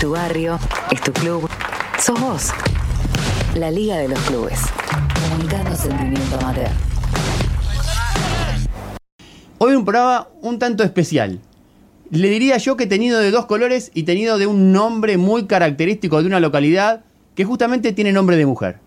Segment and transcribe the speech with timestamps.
[0.00, 0.58] tu barrio,
[0.90, 1.48] es tu club,
[1.98, 2.50] sos vos.
[3.56, 4.60] La Liga de los Clubes.
[5.30, 6.68] Comunicando sentimiento amateur.
[9.58, 11.40] Hoy un programa un tanto especial.
[12.10, 16.20] Le diría yo que tenido de dos colores y tenido de un nombre muy característico
[16.20, 17.04] de una localidad
[17.34, 18.78] que justamente tiene nombre de mujer.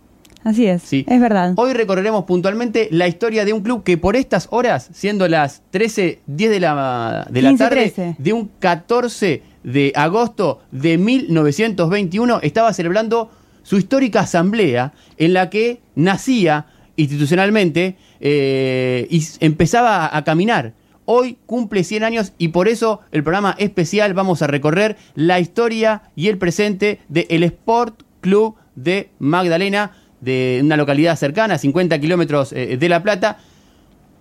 [0.44, 1.06] Así es, Sí.
[1.08, 1.54] es verdad.
[1.58, 6.22] Hoy recorreremos puntualmente la historia de un club que por estas horas, siendo las 13,
[6.26, 8.16] 10 de la, de la 15, tarde, 13.
[8.18, 13.32] de un 14 de agosto de 1921, estaba celebrando
[13.64, 20.74] su histórica asamblea en la que nacía institucionalmente eh, y empezaba a, caminar.
[21.06, 26.04] Hoy cumple 100 años y por eso el programa especial vamos a recorrer la historia
[26.16, 32.78] y el presente del Sport Club de Magdalena, de una localidad cercana, 50 kilómetros eh,
[32.78, 33.40] de La Plata,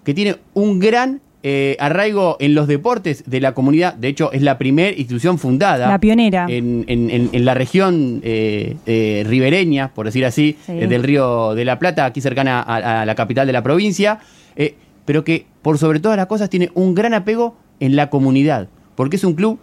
[0.05, 3.94] que tiene un gran eh, arraigo en los deportes de la comunidad.
[3.94, 5.88] De hecho, es la primera institución fundada.
[5.88, 6.46] La pionera.
[6.48, 10.74] En, en- en- en la región eh, eh, ribereña, por decir así, Sí.
[10.74, 14.19] del río de la Plata, aquí cercana a, a la capital de la provincia,
[15.06, 19.16] pero que por sobre todas las cosas tiene un gran apego en la comunidad, porque
[19.16, 19.58] es un club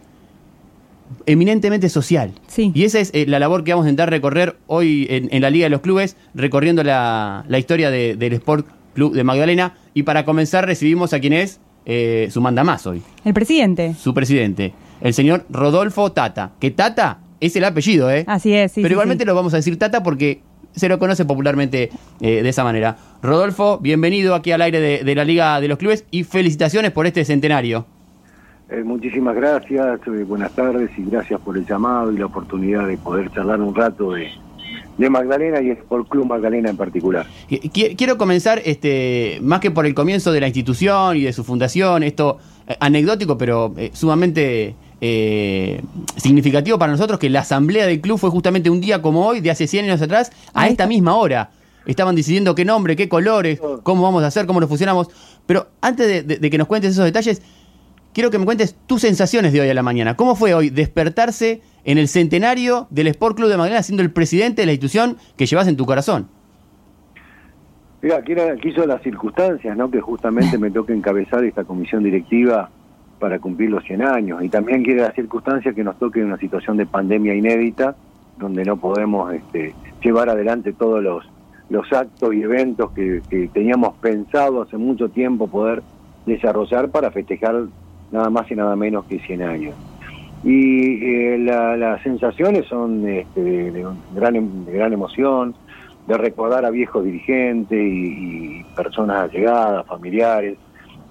[1.26, 2.32] eminentemente social.
[2.48, 2.72] Sí.
[2.74, 5.50] Y esa es eh, la labor que vamos a intentar recorrer hoy en, en la
[5.50, 9.76] Liga de los Clubes, recorriendo la, la historia de- del Sport Club de Magdalena.
[9.94, 11.60] Y para comenzar recibimos a quien es
[11.90, 13.94] eh, su mandamás hoy, El presidente.
[13.96, 16.52] su presidente, el señor Rodolfo Tata.
[16.60, 18.26] Que Tata es el apellido, ¿eh?
[18.28, 18.82] Así es, sí.
[18.82, 19.28] Pero sí, igualmente sí.
[19.28, 20.42] lo vamos a decir Tata porque
[20.76, 22.98] se lo conoce popularmente eh, de esa manera.
[23.24, 27.08] Rodolfo, bienvenido aquí al aire de, de la Liga de los Clubes y felicitaciones por
[27.08, 27.86] este centenario.
[28.70, 32.98] Eh, muchísimas gracias, eh, buenas tardes y gracias por el llamado y la oportunidad de
[32.98, 34.28] poder charlar un rato de,
[34.98, 37.26] de Magdalena y el Sport Club Magdalena en particular.
[37.50, 41.34] Qui- qui- Quiero comenzar, este, más que por el comienzo de la institución y de
[41.34, 45.82] su fundación, esto eh, anecdótico, pero eh, sumamente eh,
[46.16, 49.52] significativo para nosotros, que la asamblea del club fue justamente un día como hoy, de
[49.52, 51.52] hace 100 años atrás, a esta misma hora.
[51.86, 55.08] Estaban decidiendo qué nombre, qué colores, cómo vamos a hacer, cómo lo fusionamos.
[55.46, 57.42] Pero antes de, de- de que nos cuentes esos detalles,
[58.18, 60.16] quiero que me cuentes tus sensaciones de hoy a la mañana.
[60.16, 64.64] ¿Cómo fue hoy despertarse en el centenario del Sport Club de Magdalena siendo el presidente
[64.64, 66.28] de la institución que llevas en tu corazón?
[68.02, 68.24] Mira,
[68.60, 69.92] quiso las circunstancias, ¿no?
[69.92, 72.72] Que justamente me toque encabezar esta comisión directiva
[73.20, 74.42] para cumplir los 100 años.
[74.42, 77.96] Y también quiere las circunstancias que nos toque en una situación de pandemia inédita,
[78.40, 84.78] donde no podemos este, llevar adelante todos los, actos y eventos que teníamos pensado hace
[84.78, 85.84] mucho tiempo poder
[86.26, 87.68] desarrollar para festejar
[88.12, 89.76] nada más y nada menos que 100 años.
[90.44, 93.86] Y eh, la- las sensaciones son este, de,
[94.16, 95.56] gran, gran emoción,
[96.08, 100.58] de recordar a viejos dirigentes y, personas allegadas, familiares,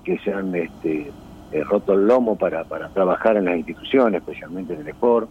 [0.04, 1.10] que se han este,
[1.52, 5.28] eh, roto el lomo para, para trabajar en las instituciones, especialmente en el sport.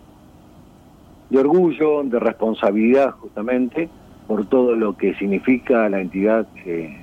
[1.30, 3.90] De orgullo, de responsabilidad justamente
[4.28, 6.96] por todo lo que significa la entidad eh,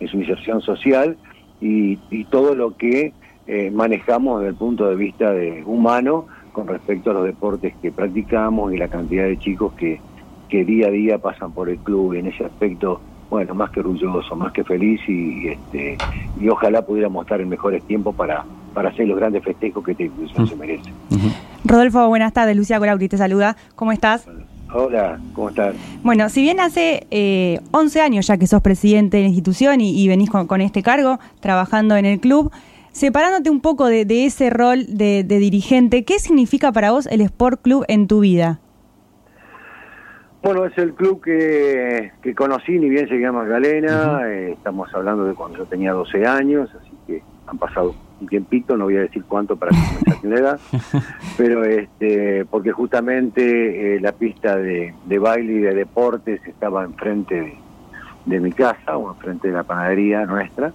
[0.00, 1.16] en su inserción social
[1.60, 3.14] y todo lo que
[3.46, 7.92] eh, manejamos desde el punto de vista de humano con respecto a los deportes que
[7.92, 10.00] practicamos y la cantidad de chicos que,
[10.48, 13.80] que día a día pasan por el club y en ese aspecto, bueno, más que
[13.80, 15.98] orgulloso, más que feliz y, este,
[16.40, 20.04] y ojalá pudiéramos estar en mejores tiempos para, para hacer los grandes festejos que esta
[20.04, 20.90] institución se merece.
[21.64, 22.56] Rodolfo, buenas tardes.
[22.56, 23.56] Lucia Colauri te saluda.
[23.74, 24.26] ¿Cómo estás?
[24.72, 25.74] Hola, ¿cómo estás?
[26.02, 30.00] Bueno, si bien hace eh, 11 años ya que sos presidente de la institución y,
[30.02, 32.50] y venís con, con este cargo, trabajando en el club,
[32.94, 37.20] separándote un poco de, de ese rol de, de dirigente, ¿qué significa para vos el
[37.20, 38.60] Sport Club en tu vida?
[40.42, 45.24] Bueno, es el club que, que conocí, ni bien llegué a Magdalena, eh, estamos hablando
[45.24, 49.00] de cuando yo tenía 12 años, así que han pasado un tiempito, no voy a
[49.00, 49.72] decir cuánto para
[50.20, 50.60] que me edad,
[51.38, 57.34] pero este, porque justamente eh, la pista de, de baile y de deportes estaba enfrente
[57.40, 57.54] de,
[58.26, 60.74] de mi casa o enfrente de la panadería nuestra,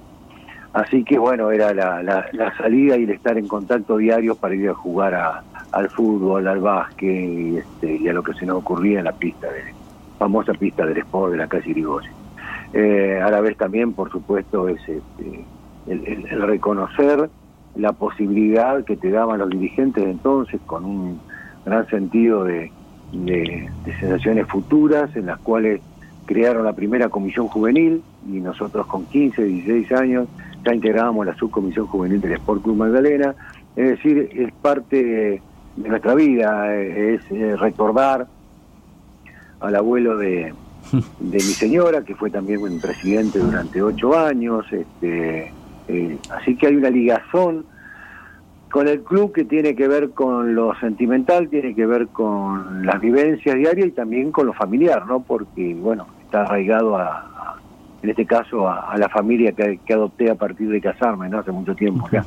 [0.73, 4.55] así que bueno, era la, la, la salida y el estar en contacto diario para
[4.55, 8.45] ir a jugar a, al fútbol, al básquet y, este, y a lo que se
[8.45, 9.63] nos ocurría en la pista, de,
[10.17, 12.13] famosa pista del sport de la calle Irigoyen.
[12.73, 15.49] Eh, a la vez también, por supuesto, es este,
[15.85, 17.31] el, el- reconocer
[17.73, 21.23] la posibilidad que te daban los dirigentes de entonces con un
[21.65, 22.73] gran sentido de,
[23.11, 25.81] de- de sensaciones futuras en las cuales
[26.25, 30.29] crearon la primera comisión juvenil y nosotros con 15, 16 años
[30.65, 33.35] ya integrábamos la subcomisión juvenil del Sport Club Magdalena.
[33.75, 35.41] Es decir, es parte de,
[35.77, 38.27] nuestra vida, es eh, recordar
[39.59, 40.53] al abuelo de,
[41.19, 44.65] de mi señora, que fue también un presidente durante ocho años.
[44.71, 45.51] Este,
[45.87, 47.65] eh, así que hay una ligazón
[48.71, 53.01] con el club que tiene que ver con lo sentimental, tiene que ver con las
[53.01, 55.21] vivencias diarias y también con lo familiar, ¿no?
[55.21, 57.57] Porque, bueno, está arraigado a,
[58.01, 61.39] en este caso, a, la familia que, adopté a partir de casarme, ¿no?
[61.39, 62.23] Hace mucho tiempo ya.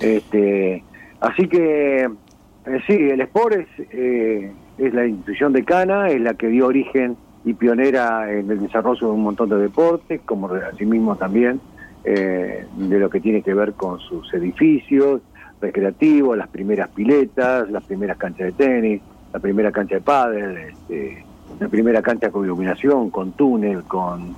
[0.00, 0.84] este,
[1.20, 6.34] así que, eh, sí, el Sport es, eh, es la institución de Cana, es la
[6.34, 11.16] que dio origen y pionera en el desarrollo de un montón de deportes, como asimismo
[11.16, 11.60] también
[12.04, 15.20] eh, de lo que tiene que ver con sus edificios,
[15.60, 19.02] recreativo, las primeras piletas, las primeras canchas de tenis,
[19.32, 21.24] la primera cancha de pádel, este,
[21.60, 24.34] la primera cancha con iluminación, con túnel, con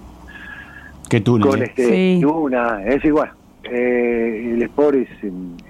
[1.09, 1.49] ¿Qué túnel?
[1.49, 3.31] Con este, es igual.
[3.65, 5.09] Eh, el Sport es,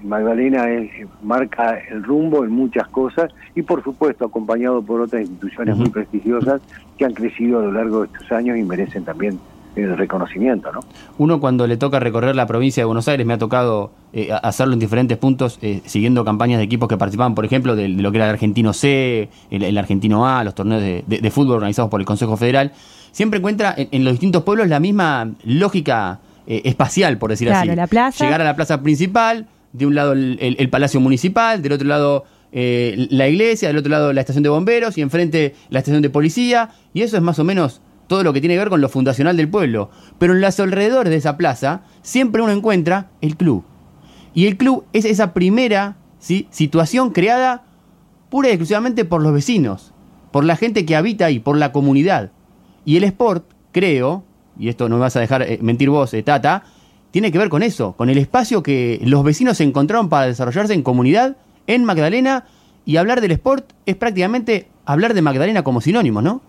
[0.04, 0.90] Magdalena es,
[1.22, 6.60] marca el rumbo en muchas cosas y por supuesto acompañado por otras instituciones muy prestigiosas
[6.98, 9.38] que han crecido a lo largo de estos años y merecen también
[9.76, 10.80] el reconocimiento, ¿no?
[11.18, 14.72] Uno cuando le toca recorrer la provincia de Buenos Aires, me ha tocado eh, hacerlo
[14.72, 18.18] en diferentes puntos, eh, siguiendo campañas de equipos que participaban, por ejemplo, de, lo que
[18.18, 22.36] era el Argentino C, el, Argentino A, los torneos de, fútbol organizados por el Consejo
[22.36, 22.72] Federal,
[23.16, 27.66] siempre encuentra en, los distintos pueblos la misma lógica eh, espacial, por decir así.
[27.66, 28.22] La plaza.
[28.22, 33.26] Llegar a la plaza principal, de un lado el, Palacio Municipal, del otro lado la
[33.26, 37.00] iglesia, del otro lado la estación de bomberos y enfrente la estación de policía, y
[37.00, 39.48] eso es más o menos todo lo que tiene que ver con lo fundacional del
[39.48, 39.90] pueblo.
[40.18, 43.64] Pero en los alrededores de esa plaza siempre uno encuentra el club.
[44.34, 46.48] Y el club es esa primera ¿sí?
[46.50, 47.64] situación creada
[48.28, 49.94] pura y exclusivamente por los vecinos,
[50.32, 52.32] por la gente que habita ahí, por la comunidad.
[52.86, 54.22] Y el sport, creo,
[54.58, 56.62] y esto no me vas a dejar eh, mentir vos, eh, Tata,
[57.10, 60.82] tiene que ver con eso, con el espacio que los vecinos encontraron para desarrollarse en
[60.82, 61.36] comunidad
[61.66, 62.44] en Magdalena
[62.84, 66.40] y hablar del sport es prácticamente hablar de Magdalena como sinónimo, ¿no?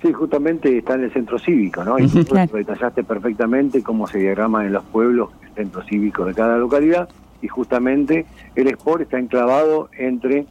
[0.00, 1.98] Sí, justamente está en el centro cívico, ¿no?
[1.98, 6.58] Y tú detallaste perfectamente cómo se diagrama en los pueblos el centro cívico de cada
[6.58, 7.08] localidad
[7.42, 8.24] y justamente
[8.54, 10.46] el Sport está enclavado entre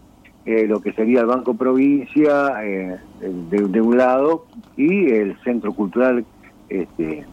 [0.45, 4.45] eh, lo que sería el Banco Provincia eh, de, un lado
[4.77, 6.23] y el Centro Cultural
[6.69, 7.25] este,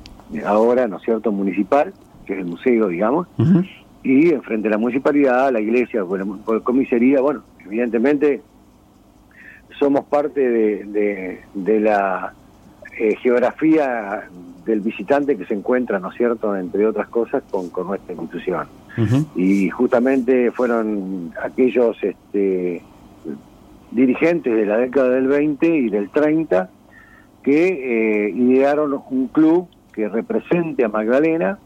[0.47, 1.93] ahora, ¿no es cierto?, municipal,
[2.25, 3.29] que es el museo, digamos,
[4.03, 8.41] y enfrente de la municipalidad, la iglesia, por la comisaría, bueno, evidentemente
[9.79, 12.33] somos parte de, de, la
[12.99, 14.29] eh, geografía
[14.65, 18.67] del visitante que se encuentra, ¿no es cierto?, entre otras cosas, con, con nuestra institución.
[19.35, 22.83] Y justamente fueron aquellos este,
[23.93, 26.69] dirigentes de la década del 20 y del 30
[27.43, 31.59] que eh, idearon un club que represente a Magdalena,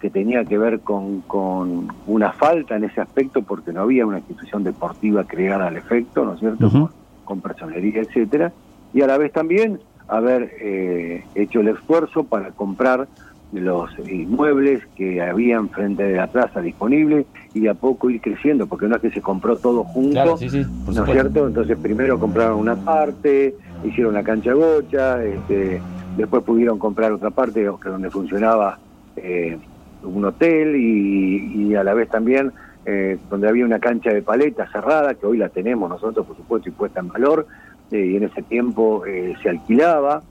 [0.00, 4.18] que tenía que ver con, con, una falta en ese aspecto porque no había una
[4.18, 6.90] institución deportiva creada al efecto, ¿no es cierto?
[7.24, 8.52] con personería, etcétera,
[8.94, 13.06] y a la vez también haber eh, hecho el esfuerzo para comprar
[13.52, 18.86] los inmuebles que habían frente de la plaza disponibles y a poco ir creciendo, porque
[18.86, 21.46] no es que se compró todo junto, ¿no es cierto?
[21.46, 23.54] Entonces primero compraron una parte,
[23.84, 25.80] hicieron una cancha gocha, este,
[26.16, 28.78] después pudieron comprar otra parte donde funcionaba
[29.16, 29.56] eh,
[30.02, 32.52] un hotel y, a la vez también
[32.84, 36.68] eh, donde había una cancha de paleta cerrada, que hoy la tenemos nosotros, por supuesto,
[36.68, 37.46] y puesta en valor,
[37.90, 40.22] eh, y en ese tiempo eh, se alquilaba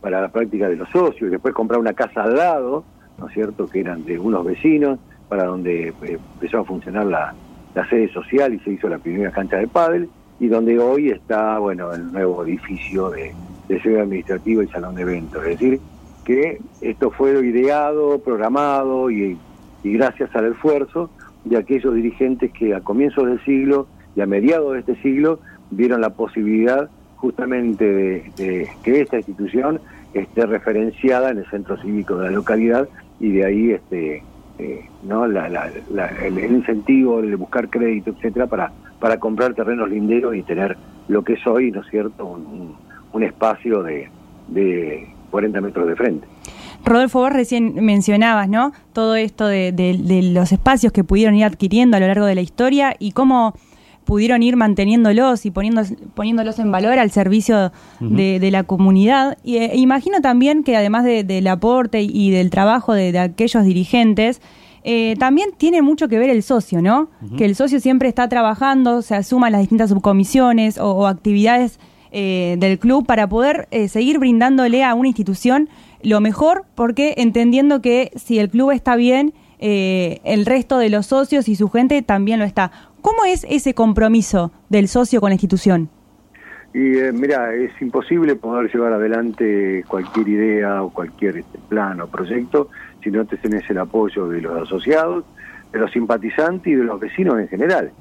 [0.00, 2.84] para la práctica de los socios, y después comprar una casa al lado,
[3.18, 4.98] ¿no es cierto?, que eran de unos vecinos,
[5.28, 7.34] para donde empezó a funcionar la,
[7.88, 10.08] sede social y se hizo la primera cancha de pádel,
[10.38, 13.32] y donde hoy está, bueno, el nuevo edificio de,
[13.68, 15.42] de sede administrativa y salón de eventos.
[15.44, 15.80] Es decir,
[16.24, 19.38] que esto fue ideado, programado y,
[19.82, 21.10] y gracias al esfuerzo
[21.44, 25.40] de aquellos dirigentes que a comienzos del siglo y a mediados de este siglo
[25.70, 27.84] vieron la posibilidad justamente
[28.36, 29.80] de, que esta institución
[30.14, 32.88] esté referenciada en el centro cívico de la localidad
[33.20, 34.22] y de ahí este
[34.58, 40.76] eh, no el, incentivo de buscar crédito etcétera para para comprar terrenos linderos y tener
[41.08, 44.08] lo que es hoy no es cierto un, espacio de,
[44.48, 46.26] de 40 metros de frente.
[46.84, 48.72] Rodolfo, vos recién mencionabas, ¿no?
[48.92, 52.96] Todo esto de, los espacios que pudieron ir adquiriendo a lo largo de la historia
[52.98, 53.54] y cómo
[54.04, 59.38] pudieron ir manteniéndolos y poniéndolos en valor al servicio de, la comunidad.
[59.44, 64.40] Y, e imagino también que además del aporte y del trabajo de, aquellos dirigentes,
[64.82, 67.10] eh, también tiene mucho que ver el socio, ¿no?
[67.36, 71.78] Que el socio siempre está trabajando, se asuma las distintas subcomisiones o, actividades
[72.12, 75.68] eh, del club para poder eh, seguir brindándole a una institución
[76.02, 81.46] lo mejor, porque entendiendo que si el club está bien, el resto de los socios
[81.46, 82.72] y su gente también lo está.
[83.02, 85.88] ¿Cómo es ese compromiso del socio con la institución?
[86.72, 92.06] Y eh, mira, es imposible poder llevar adelante cualquier idea o cualquier este, plan o
[92.06, 92.68] proyecto
[93.02, 95.24] si no te tenés el apoyo de los asociados,
[95.72, 97.92] de los simpatizantes y de los vecinos en general,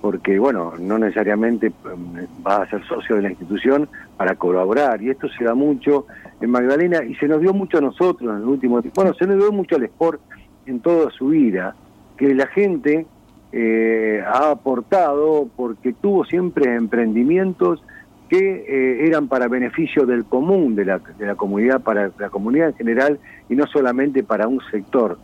[0.00, 5.10] porque bueno, no necesariamente mm, vas a ser socio de la institución para colaborar, y
[5.10, 6.06] esto se da mucho
[6.40, 9.26] en Magdalena y se nos dio mucho a nosotros en el último tiempo, bueno, se
[9.26, 10.20] nos dio mucho al sport
[10.66, 11.74] en toda su vida,
[12.16, 13.06] que la gente
[13.52, 17.82] eh, ha aportado porque tuvo siempre emprendimientos
[18.28, 22.68] que eh, eran para beneficio del común de la, de la comunidad, para la comunidad
[22.68, 25.18] en general y no solamente para un sector.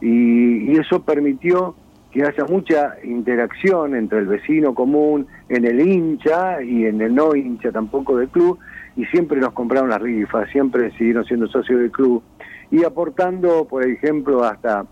[0.00, 1.74] Y, y eso permitió
[2.12, 7.34] que haya mucha interacción entre el vecino común, en el hincha y en el no
[7.34, 8.58] hincha tampoco del club,
[8.96, 12.22] y siempre nos compraron las rifas, siempre siguieron siendo socios del club,
[12.70, 14.84] y aportando, por ejemplo, hasta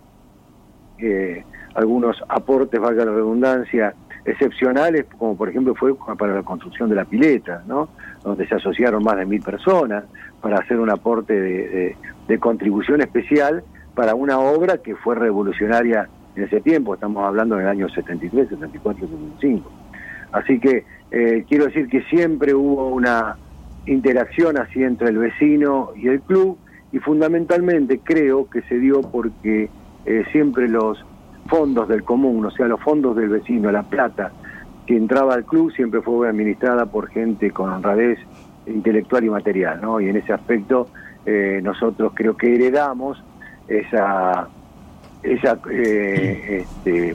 [1.02, 6.96] eh, algunos aportes, valga la redundancia, excepcionales, como por ejemplo fue para la construcción de
[6.96, 7.88] la pileta, ¿no?
[8.22, 10.04] donde se asociaron más de mil personas
[10.40, 11.96] para hacer un aporte de,
[12.38, 13.64] contribución especial
[13.94, 19.08] para una obra que fue revolucionaria en ese tiempo, estamos hablando del año 73, 74,
[19.08, 19.70] 75.
[20.30, 23.36] Así que eh, quiero decir que siempre hubo una
[23.86, 26.56] interacción así entre el vecino y el club
[26.92, 29.68] y fundamentalmente creo que se dio porque
[30.06, 31.04] eh, siempre los
[31.46, 34.32] fondos del común, o sea, los fondos del vecino, la plata
[34.86, 38.18] que entraba al club siempre fue administrada por gente con honradez
[38.66, 40.00] intelectual y material, ¿no?
[40.00, 40.88] Y en ese aspecto
[41.26, 43.22] eh, nosotros creo que heredamos
[43.68, 44.48] esa
[45.22, 47.14] esa eh, este,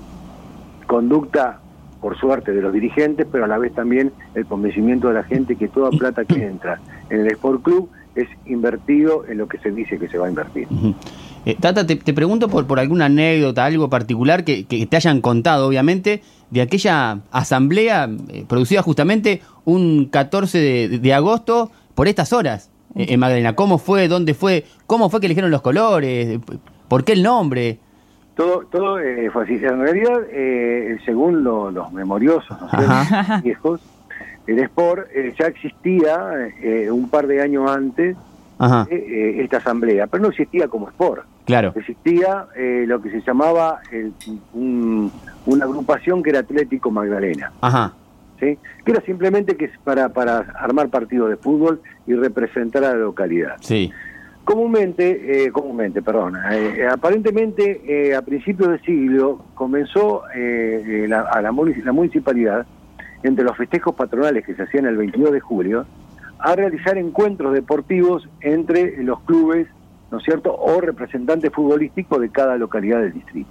[0.85, 1.59] conducta
[1.99, 5.55] por suerte de los dirigentes, pero a la vez también el convencimiento de la gente
[5.55, 9.71] que toda plata que entra en el Sport Club es invertido en lo que se
[9.71, 10.67] dice que se va a invertir.
[11.45, 15.21] Eh, Tata, te, te pregunto por, por alguna anécdota, algo particular que, que te hayan
[15.21, 22.33] contado, obviamente, de aquella asamblea eh, producida justamente un 14 de, de agosto por estas
[22.33, 23.53] horas eh, en Magdalena.
[23.55, 24.07] ¿Cómo fue?
[24.07, 24.65] ¿Dónde fue?
[24.87, 26.39] ¿Cómo fue que eligieron los colores?
[26.87, 27.79] ¿Por qué el nombre?
[28.35, 28.97] Todo, todo
[29.31, 29.53] fue así.
[29.53, 33.79] En realidad, eh, según lo- los memoriosos ¿no viejos,
[34.47, 35.07] el Sport
[35.39, 36.17] ya existía
[36.61, 38.17] eh, un par de años antes
[38.57, 41.23] Ajá, de eh, esta asamblea, pero no existía como Sport.
[41.45, 41.73] claro.
[41.75, 44.13] Existía eh, lo que se llamaba el-
[44.53, 45.11] un-
[45.45, 47.51] una agrupación que era Atlético Magdalena.
[47.61, 47.93] Ajá,
[48.39, 48.57] ¿sí?
[48.85, 52.95] que era simplemente que es para, para armar partidos de fútbol y representar a la
[52.99, 53.55] localidad.
[53.61, 53.91] sí.
[54.43, 61.41] Comúnmente, eh, comúnmente, perdón, eh, aparentemente eh, a principios del siglo comenzó eh, la, a
[61.41, 61.51] la,
[61.83, 62.63] la municipalidad,
[63.23, 65.87] entre los festejos patronales que se hacían el 22 de julio,
[66.45, 69.67] a realizar encuentros deportivos entre los clubes,
[70.11, 73.49] ¿no es cierto?, o representantes futbolísticos de cada localidad del distrito.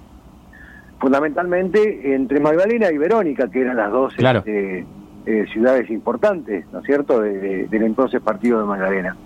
[0.99, 4.39] Fundamentalmente entre Magdalena y Verónica, que eran las dos Claro.
[4.39, 4.85] este,
[5.25, 9.17] eh, ciudades importantes, ¿no es cierto?, de- de- del entonces partido de Magdalena.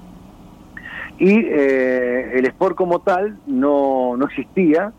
[1.19, 4.93] Y eh, el sport como tal no, no existía,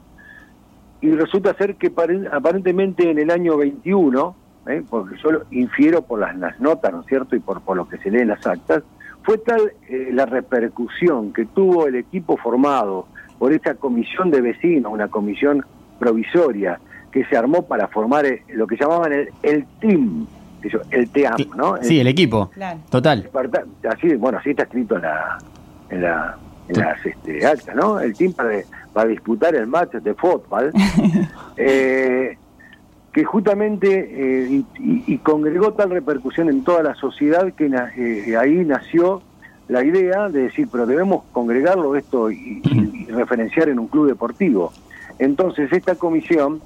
[1.01, 4.37] y resulta ser que pare- aparentemente en el año 21,
[4.67, 4.83] ¿eh?
[4.89, 7.89] porque yo lo infiero por las, las notas, ¿no es cierto?, y por, por lo
[7.89, 8.83] que se lee en las actas,
[9.23, 13.07] fue tal eh, la repercusión que tuvo el equipo formado
[13.39, 15.65] por esta comisión de vecinos, una comisión
[15.99, 20.27] provisoria, que se armó para formar eh, lo que llamaban el, el team,
[20.91, 21.77] el TEAM, ¿no?
[21.83, 22.51] Sí, el equipo.
[22.51, 22.81] Claro.
[22.91, 23.29] Total.
[23.89, 25.39] Así bueno así está escrito en la
[25.89, 26.37] en, la,
[26.69, 28.61] en las este, actas no el team para,
[28.93, 30.71] para disputar el match de fútbol
[31.57, 32.37] eh,
[33.13, 33.89] que justamente
[34.55, 39.23] eh, y, congregó tal repercusión en toda la sociedad que na- eh, ahí nació
[39.69, 44.07] la idea de decir pero debemos congregarlo esto y, y- y referenciar en un club
[44.07, 44.73] deportivo
[45.19, 46.61] entonces esta comisión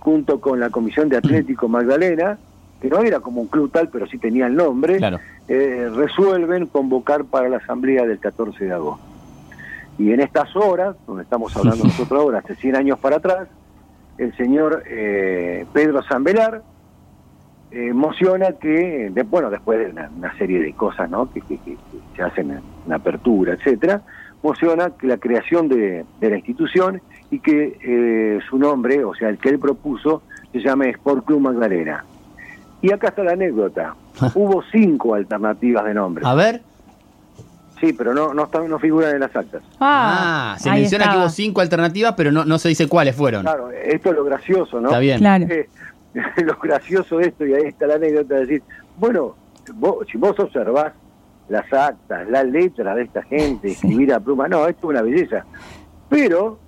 [0.00, 2.38] junto con la comisión de Atlético Magdalena
[2.80, 5.20] que no era como un club tal pero sí tenía el nombre Claro.
[5.48, 9.04] eh, resuelven convocar para la asamblea del 14 de agosto.
[9.98, 13.48] Y en estas horas, donde estamos hablando nosotros ahora, hace 100 años para atrás,
[14.18, 16.62] el señor eh, Pedro Zambelar
[17.70, 21.30] eh, mociona que, de- bueno, después de una, una serie de cosas ¿no?
[21.30, 24.02] que, que- que- que se hacen en, en apertura, etcétera,
[24.42, 29.28] mociona que la creación de, de la institución y que eh, su nombre, o sea,
[29.30, 32.04] el que él propuso, se llame Sport Club Magdalena.
[32.82, 33.96] Y acá está la anécdota.
[34.34, 36.24] Hubo cinco alternativas de nombre.
[36.26, 36.64] A ver.
[37.82, 39.60] Sí, pero no, no, están, no figuran en las actas.
[39.80, 43.42] Ah, se ahí menciona que hubo cinco alternativas, pero no, no se dice cuáles fueron.
[43.42, 44.88] Claro, esto es lo gracioso, ¿no?
[44.90, 45.18] Está bien.
[45.18, 45.46] Claro.
[45.50, 45.68] Eh,
[46.46, 48.62] lo gracioso de esto, y ahí está la anécdota, de decir,
[48.98, 49.34] bueno,
[49.74, 50.92] vos- si vos observás
[51.48, 55.44] las actas, las letras de esta gente, escribir a pluma, no, esto es una belleza.
[56.08, 56.60] Pero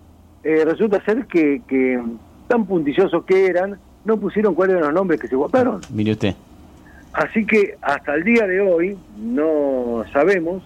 [0.43, 2.03] eh, resulta ser que, que
[2.49, 5.81] tan puntillosos que eran, no pusieron cuáles eran los nombres que se votaron.
[5.91, 6.35] Mire usted.
[7.13, 10.65] Así que hasta el día de hoy no sabemos,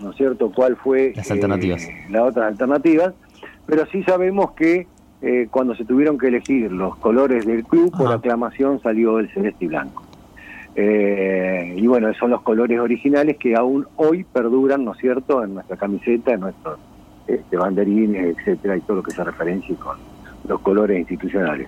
[0.00, 1.82] ¿no es cierto?, cuál fue Las alternativas.
[2.10, 3.14] las otras alternativas,
[3.66, 4.86] pero sí sabemos que
[5.22, 9.64] eh, cuando se tuvieron que elegir los colores del club, por aclamación salió el celeste
[9.64, 10.02] y blanco.
[10.78, 15.54] Eh, y bueno, son los colores originales que aún hoy perduran, ¿no es cierto?, en
[15.54, 16.78] nuestra camiseta, en nuestros
[17.26, 19.96] este, banderines, etcétera, y todo lo que se referencie con
[20.46, 21.66] los colores institucionales.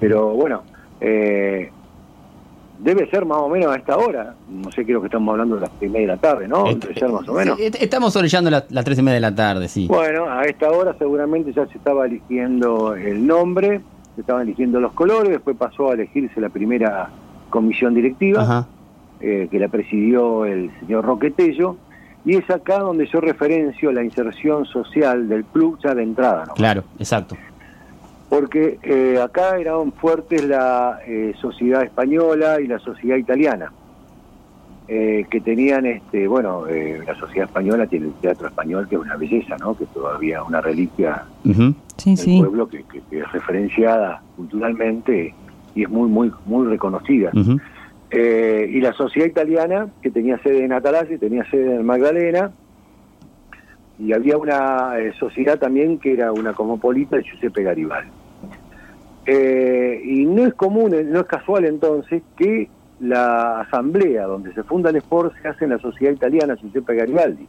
[0.00, 0.62] Pero bueno,
[1.00, 1.70] eh,
[2.82, 4.34] debe ser más o menos a esta hora.
[4.48, 6.66] No sé, creo que estamos hablando de las primeras de la tarde, ¿no?
[6.66, 7.58] Est- Debe ser más o menos.
[7.60, 9.86] estamos orillando la- las tres y media de la tarde, sí.
[9.86, 13.80] Bueno, a esta hora seguramente ya se estaba eligiendo el nombre,
[14.14, 17.10] se estaban eligiendo los colores, después pasó a elegirse la primera
[17.50, 18.66] comisión directiva,
[19.20, 21.76] eh, que la presidió el señor Roquetello,
[22.24, 26.54] y es acá donde yo referencio la inserción social del club ya de entrada, ¿no?
[26.54, 27.36] Claro, exacto.
[28.30, 33.72] Porque eh, acá eran fuertes la eh, sociedad española y la sociedad italiana,
[34.86, 39.00] eh, que tenían, este, bueno, eh, la sociedad española tiene el teatro español, que es
[39.00, 39.74] una belleza, ¿no?
[39.74, 41.24] Que todavía es una reliquia.
[41.44, 42.38] Sí, del sí.
[42.38, 45.34] pueblo que, que- que es referenciada culturalmente
[45.74, 47.30] y es muy, muy, muy reconocida.
[48.12, 52.52] Eh, y la sociedad italiana, que tenía sede en Atalaya, tenía sede en Magdalena,
[53.98, 58.10] y había una eh, sociedad también que era una cosmopolita de Giuseppe Garibaldi.
[59.32, 62.68] Eh, y no es común, eh, no es casual entonces que
[62.98, 67.46] la asamblea donde se funda el Sport se hace en la sociedad italiana Giuseppe Garibaldi,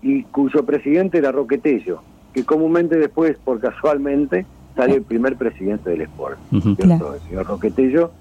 [0.00, 2.00] y cuyo presidente era Roquetello,
[2.32, 8.12] que comúnmente después, por casualmente, sale el primer presidente del Sport, el señor Roquetello,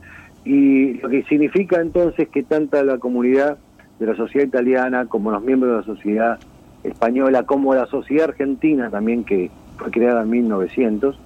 [0.44, 3.58] y lo que significa entonces que tanta la comunidad
[4.00, 6.40] de la sociedad italiana como los miembros de la sociedad
[6.84, 11.18] española, como la sociedad argentina también que fue creada en 1900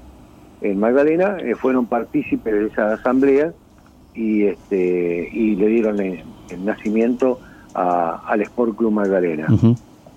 [0.62, 3.52] en Magdalena, eh, fueron partícipes de esa asamblea
[4.16, 7.40] y este y le dieron el, el nacimiento
[7.74, 9.46] a- al Sport Club Magdalena.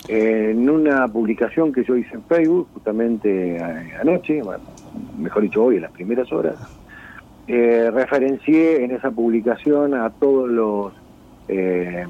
[0.08, 3.58] En una publicación que yo hice en Facebook, justamente
[4.00, 4.64] anoche, bueno,
[5.18, 6.56] mejor dicho hoy, en las primeras horas,
[7.46, 10.92] eh, referencié en esa publicación a todos los
[11.48, 12.06] eh,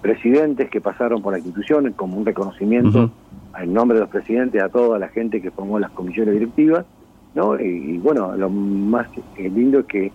[0.00, 3.10] presidentes que pasaron por la institución como un reconocimiento
[3.60, 6.84] en nombre de los presidentes a toda la gente que formó las comisiones directivas,
[7.34, 7.58] ¿no?
[7.60, 10.12] Y, y bueno, lo más lindo es que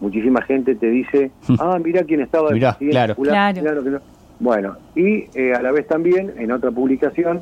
[0.00, 3.14] muchísima gente te dice, ah, mira quién estaba Mirá, presidente claro.
[3.14, 3.62] Claro.
[3.62, 4.00] fulano, que no".
[4.38, 7.40] Bueno, y eh, a la vez también, en otra publicación,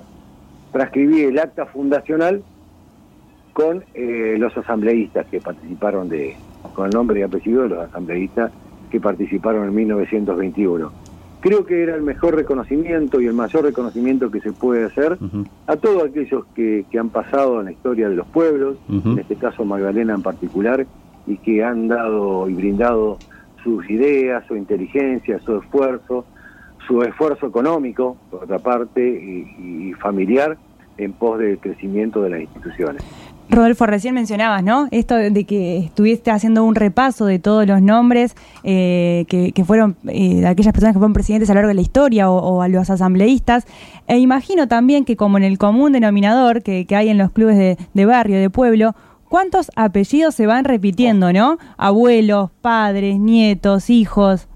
[0.73, 2.43] transcribí el acta fundacional
[3.53, 6.37] con eh, los asambleístas que participaron de,
[6.75, 8.53] con el nombre y apellido de los asambleístas
[8.91, 10.93] que participaron en 1921.
[11.45, 15.19] Creo que era el mejor reconocimiento y el mayor reconocimiento que se puede hacer
[15.67, 19.37] a todos aquellos que, que han pasado en la historia de los pueblos, en este
[19.37, 20.87] caso Magdalena en particular,
[21.27, 23.19] y que han dado y brindado
[23.63, 26.25] sus ideas, su inteligencia, su esfuerzo,
[26.89, 30.57] su esfuerzo económico, por otra parte, y, y familiar,
[30.97, 33.03] en pos del crecimiento de las instituciones.
[33.51, 34.89] Rodolfo, recién mencionabas, ¿no?
[34.91, 39.97] Esto de que estuviste haciendo un repaso de todos los nombres eh, que, que fueron
[40.09, 42.63] eh, de aquellas personas que fueron presidentes a lo largo de la historia o, o
[42.63, 43.67] a los asambleístas.
[44.07, 47.59] E imagino también que como en el común denominador que, que hay en los clubes
[47.59, 48.95] de, de barrio, de pueblo,
[49.29, 51.59] ¿cuántos apellidos se van repitiendo, no?
[51.77, 54.49] Abuelos, padres, nietos, hijos.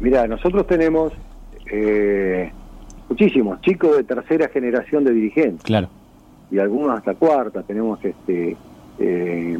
[0.00, 1.12] Mira, nosotros tenemos
[1.72, 2.50] eh,
[3.08, 5.62] muchísimos chicos de tercera generación de dirigentes.
[5.62, 5.88] Claro.
[6.52, 7.62] Y algunos hasta cuarta.
[7.62, 8.56] Tenemos este
[8.98, 9.58] eh,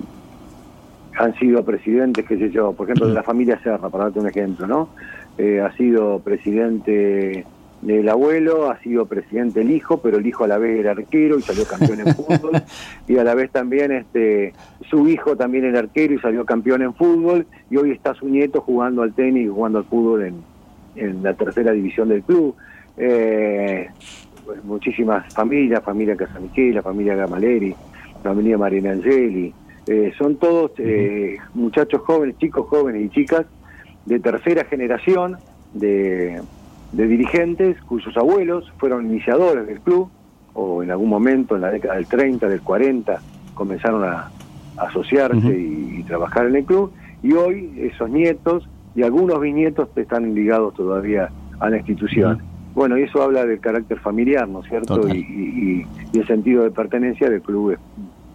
[1.18, 4.28] han sido presidentes, qué sé yo, por ejemplo, de la familia Serra, para darte un
[4.28, 4.88] ejemplo, ¿no?
[5.38, 7.44] Eh, ha sido presidente
[7.80, 11.38] del abuelo, ha sido presidente el hijo, pero el hijo a la vez era arquero
[11.38, 12.62] y salió campeón en fútbol,
[13.08, 14.54] y a la vez también este
[14.88, 18.60] su hijo también era arquero y salió campeón en fútbol, y hoy está su nieto
[18.60, 20.36] jugando al tenis y jugando al fútbol en,
[20.96, 22.54] en la tercera división del club.
[22.96, 23.88] Eh,
[24.52, 27.74] pues, muchísimas familias, familia Casamichela, familia Gamaleri,
[28.22, 29.54] familia Marina Angeli,
[29.86, 33.46] eh, son todos eh, muchachos jóvenes, chicos jóvenes y chicas
[34.04, 35.38] de tercera generación
[35.72, 36.42] de,
[36.92, 40.10] de dirigentes cuyos abuelos fueron iniciadores del club
[40.52, 43.22] o en algún momento en la década del 30, del 40
[43.54, 44.30] comenzaron a,
[44.76, 46.92] a asociarse y, y trabajar en el club.
[47.22, 52.51] Y hoy esos nietos y algunos bisnietos están ligados todavía a la institución.
[52.74, 55.06] Bueno, y eso habla del carácter familiar, ¿no es cierto?
[55.08, 57.76] Y, y- y el sentido de pertenencia del club.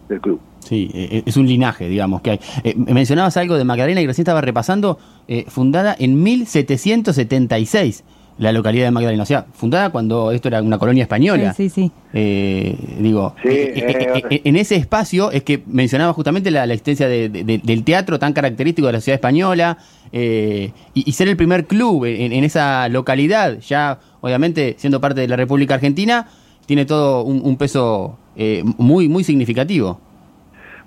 [0.08, 0.40] Del club.
[0.60, 2.40] Sí, eh, es un linaje, digamos, que hay.
[2.64, 4.98] Eh, mencionabas algo de Magdalena y recién estaba repasando,
[5.28, 8.04] eh, fundada en 1776,
[8.38, 9.22] la localidad de Magdalena.
[9.22, 11.52] O sea, fundada cuando esto era una colonia española.
[11.54, 11.92] Sí, sí, sí.
[12.14, 16.50] Eh, digo, Sí, eh, eh, eh, eh, eh, en ese espacio es que mencionaba justamente
[16.50, 19.78] la, la existencia de- de- de- del teatro tan característico de la ciudad española
[20.12, 25.20] eh, y, y ser el primer club en, en esa localidad, ya obviamente siendo parte
[25.20, 26.26] de la República Argentina,
[26.66, 30.00] tiene todo un, un peso eh, muy, muy significativo.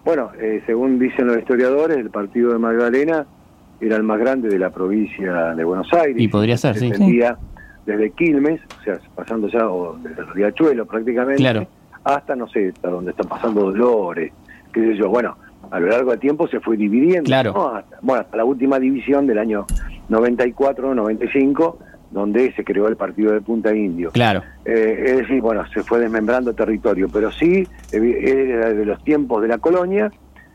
[0.06, 3.26] Bueno, eh, según dicen los historiadores, el partido de Magdalena
[3.80, 6.16] era el más grande de la provincia de Buenos Aires.
[6.20, 6.90] Y podría ser, sí.
[6.92, 7.36] Desde,
[7.86, 11.68] desde Quilmes, o sea, pasando ya, o desde el Riachuelo prácticamente, Claro.
[12.04, 14.32] hasta, no sé, hasta donde está pasando Dolores,
[14.74, 15.10] qué sé yo.
[15.10, 15.36] Bueno,
[15.72, 17.24] a lo largo del tiempo se fue dividiendo.
[17.28, 17.54] Claro.
[17.54, 17.70] ¿no?
[17.76, 19.66] Hasta- bueno, hasta la última división del año
[20.10, 21.76] 94-95,
[22.12, 24.12] donde se creó el partido de Punta Indio.
[24.12, 24.44] Claro.
[24.66, 29.48] Eh, es decir, bueno, se fue desmembrando territorio, pero sí era de los tiempos de
[29.48, 30.12] la colonia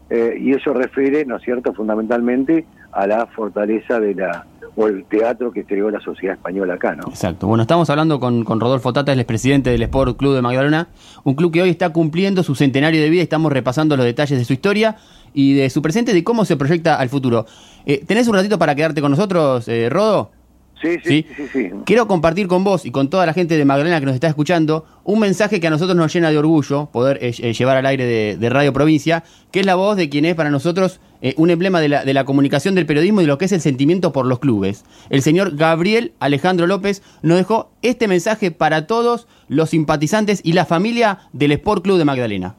[0.09, 4.47] eh, y eso refiere, ¿no es cierto?, fundamentalmente a la fortaleza de la
[4.79, 7.09] o el teatro que creó la sociedad española acá, ¿no?
[7.09, 7.47] Exacto.
[7.47, 10.89] Bueno, estamos hablando con, con Rodolfo Tata, el presidente del Sport Club de Magdalena,
[11.25, 13.23] un club que hoy está cumpliendo su centenario de vida.
[13.23, 14.97] Estamos repasando los detalles de su historia
[15.33, 17.47] y de su presente, de cómo se proyecta al futuro.
[17.87, 20.31] Eh, ¿Tenés un ratito para quedarte con nosotros, eh, Rodo?
[20.81, 21.49] Sí, sí, sí, sí.
[21.53, 21.71] sí.
[21.87, 24.85] Quiero compartir con vos y con toda la gente de Magdalena que nos está escuchando
[25.05, 28.05] un mensaje que a nosotros nos llena de orgullo poder eh, eh, llevar al aire
[28.05, 31.51] de, de Radio Provincia, que es la voz de quien es para nosotros eh, un
[31.51, 34.13] emblema de la, de la comunicación del periodismo y de lo que es el sentimiento
[34.13, 34.85] por los clubes.
[35.09, 40.67] El señor Gabriel Alejandro López nos dejó este mensaje para todos los simpatizantes y la
[40.67, 42.57] familia del Sport Club de Magdalena.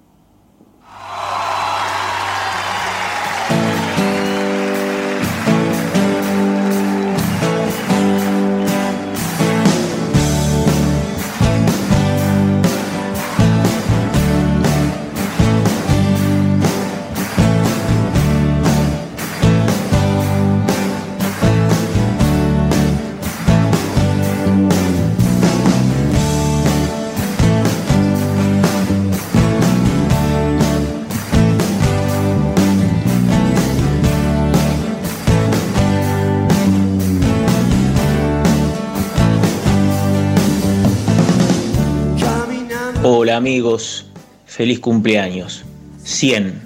[43.10, 44.06] Hola amigos,
[44.46, 45.64] feliz cumpleaños.
[46.04, 46.62] 100.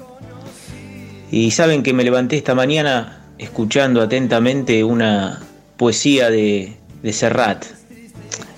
[1.32, 5.40] Y saben que me levanté esta mañana escuchando atentamente una
[5.78, 7.64] poesía de, de Serrat.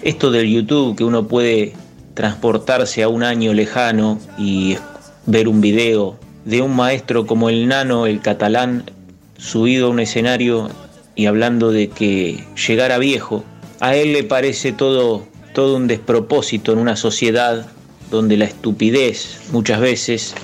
[0.01, 1.73] Esto del YouTube que uno puede
[2.13, 4.77] transportarse a un año lejano y
[5.25, 8.89] ver un video de un maestro como el nano, el catalán,
[9.37, 10.69] subido a un escenario
[11.15, 13.43] y hablando de que llegara viejo,
[13.81, 17.67] a él le parece todo, todo un despropósito en una sociedad
[18.11, 20.35] donde la estupidez muchas veces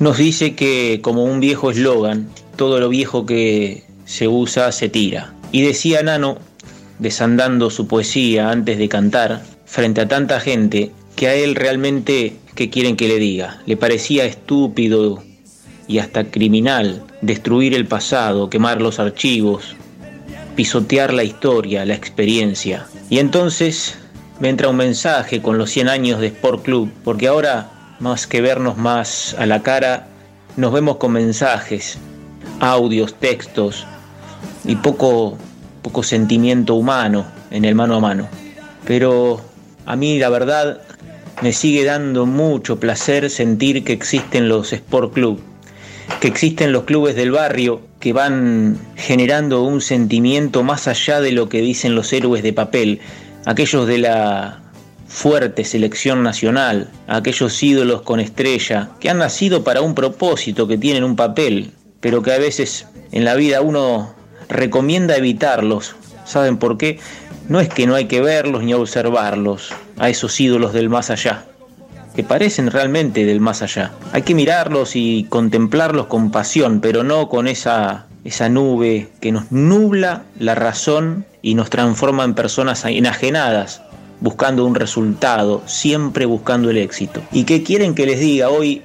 [0.00, 5.34] nos dice que como un viejo eslogan, todo lo viejo que se usa se tira.
[5.52, 6.38] Y decía Nano,
[6.98, 12.70] desandando su poesía antes de cantar, frente a tanta gente, que a él realmente, ¿qué
[12.70, 13.62] quieren que le diga?
[13.66, 15.22] Le parecía estúpido
[15.86, 19.76] y hasta criminal destruir el pasado, quemar los archivos,
[20.56, 22.86] pisotear la historia, la experiencia.
[23.10, 23.96] Y entonces
[24.48, 28.76] entra un mensaje con los 100 años de Sport Club, porque ahora, más que vernos
[28.76, 30.08] más a la cara,
[30.56, 31.98] nos vemos con mensajes,
[32.60, 33.86] audios, textos
[34.64, 35.36] y poco,
[35.82, 38.28] poco sentimiento humano en el mano a mano.
[38.84, 39.40] Pero
[39.86, 40.80] a mí la verdad
[41.42, 45.40] me sigue dando mucho placer sentir que existen los Sport Club,
[46.20, 51.48] que existen los clubes del barrio que van generando un sentimiento más allá de lo
[51.48, 53.00] que dicen los héroes de papel,
[53.44, 54.60] aquellos de la
[55.06, 61.04] fuerte selección nacional, aquellos ídolos con estrella, que han nacido para un propósito, que tienen
[61.04, 64.14] un papel, pero que a veces en la vida uno
[64.48, 65.94] recomienda evitarlos.
[66.24, 66.98] ¿Saben por qué?
[67.48, 71.44] No es que no hay que verlos ni observarlos, a esos ídolos del más allá,
[72.16, 73.92] que parecen realmente del más allá.
[74.12, 79.52] Hay que mirarlos y contemplarlos con pasión, pero no con esa, esa nube que nos
[79.52, 83.82] nubla la razón y nos transforma en personas enajenadas,
[84.20, 87.20] buscando un resultado, siempre buscando el éxito.
[87.32, 88.82] ¿Y qué quieren que les diga hoy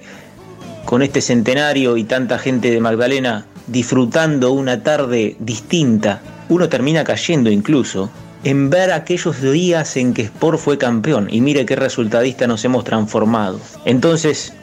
[0.86, 6.21] con este centenario y tanta gente de Magdalena disfrutando una tarde distinta?
[6.49, 8.10] Uno termina cayendo incluso
[8.43, 12.84] en ver aquellos días en que Sport fue campeón y mire qué resultadista nos hemos
[12.84, 13.60] transformado.
[13.86, 14.54] Entonces,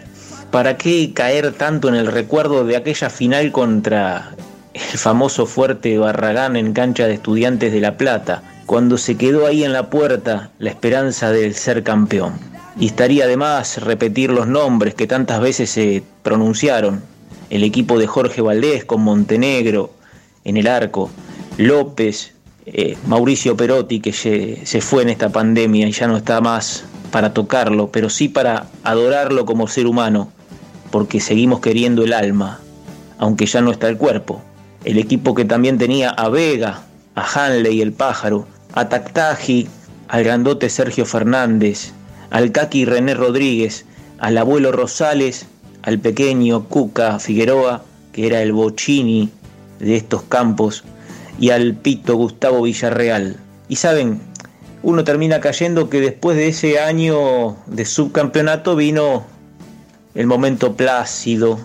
[0.50, 4.34] ¿para qué caer tanto en el recuerdo de aquella final contra
[4.76, 9.64] el famoso fuerte Barragán en cancha de estudiantes de La Plata, cuando se quedó ahí
[9.64, 12.34] en la puerta la esperanza del ser campeón?
[12.78, 17.02] Y estaría además repetir los nombres que tantas veces se pronunciaron.
[17.48, 19.92] El equipo de Jorge Valdés con Montenegro
[20.44, 21.10] en el arco,
[21.56, 22.34] López,
[22.66, 26.84] eh, Mauricio Perotti, que se, se fue en esta pandemia y ya no está más
[27.10, 30.30] para tocarlo, pero sí para adorarlo como ser humano,
[30.90, 32.60] porque seguimos queriendo el alma,
[33.18, 34.42] aunque ya no está el cuerpo.
[34.86, 36.84] El equipo que también tenía a Vega,
[37.16, 39.66] a Hanley el pájaro, a Tactaji,
[40.06, 41.90] al grandote Sergio Fernández,
[42.30, 43.84] al Kaki René Rodríguez,
[44.20, 45.46] al abuelo Rosales,
[45.82, 49.28] al pequeño Cuca Figueroa, que era el Bochini
[49.80, 50.84] de estos campos,
[51.40, 53.38] y al Pito Gustavo Villarreal.
[53.68, 54.20] Y saben,
[54.84, 59.26] uno termina cayendo que después de ese año de subcampeonato vino
[60.14, 61.58] el momento plácido,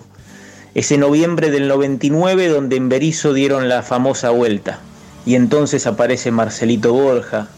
[0.74, 4.80] ese noviembre del 99 donde en Berizo dieron la famosa vuelta.
[5.26, 7.48] Y entonces aparece Marcelito Borja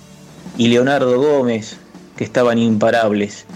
[0.58, 1.78] y Leonardo Gómez,
[2.16, 3.46] que estaban imparables,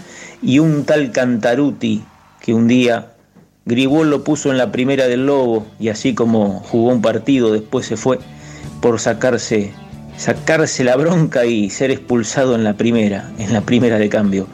[0.41, 2.03] y un tal Cantaruti
[2.41, 3.11] que un día
[3.65, 7.85] Gribol lo puso en la primera del Lobo y así como jugó un partido después
[7.85, 8.19] se fue
[8.81, 9.73] por sacarse
[10.17, 14.47] sacarse la bronca y ser expulsado en la primera, en la primera de cambio.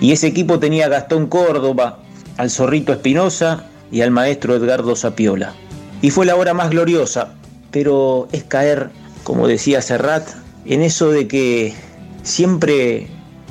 [0.00, 2.00] Y ese equipo tenía a Gastón Córdoba,
[2.36, 5.54] al Zorrito Espinosa y al maestro Edgardo Sapiola.
[6.02, 7.34] Y fue la hora más gloriosa,
[7.70, 8.90] pero es caer,
[9.24, 10.28] como decía Serrat,
[10.64, 11.74] en eso de que
[12.22, 13.08] siempre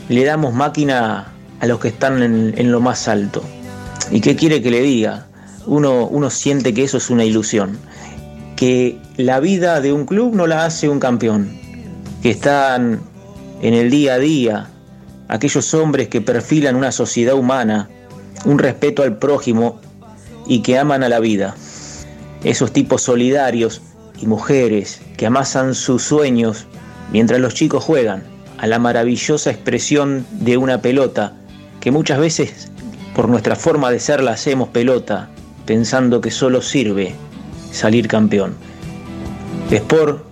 [0.10, 3.43] le damos máquina a los que están en, en lo más alto.
[4.12, 5.28] ¿Y qué quiere que le diga?
[5.65, 7.78] Uno, uno siente que eso es una ilusión
[8.58, 11.56] que la vida de un club no la hace un campeón,
[12.21, 13.00] que están
[13.62, 14.67] en el día a día,
[15.30, 17.88] aquellos hombres que perfilan una sociedad humana,
[18.45, 19.80] un respeto al prójimo
[20.47, 21.55] y que aman a la vida.
[22.43, 23.81] Esos tipos solidarios
[24.19, 26.65] y mujeres que amasan sus sueños
[27.12, 28.23] mientras los chicos juegan
[28.57, 31.33] a la maravillosa expresión de una pelota
[31.79, 32.71] que muchas veces
[33.15, 35.29] por nuestra forma de ser la hacemos pelota
[35.65, 37.15] pensando que solo sirve
[37.71, 38.55] salir campeón.
[39.71, 40.23] Sport,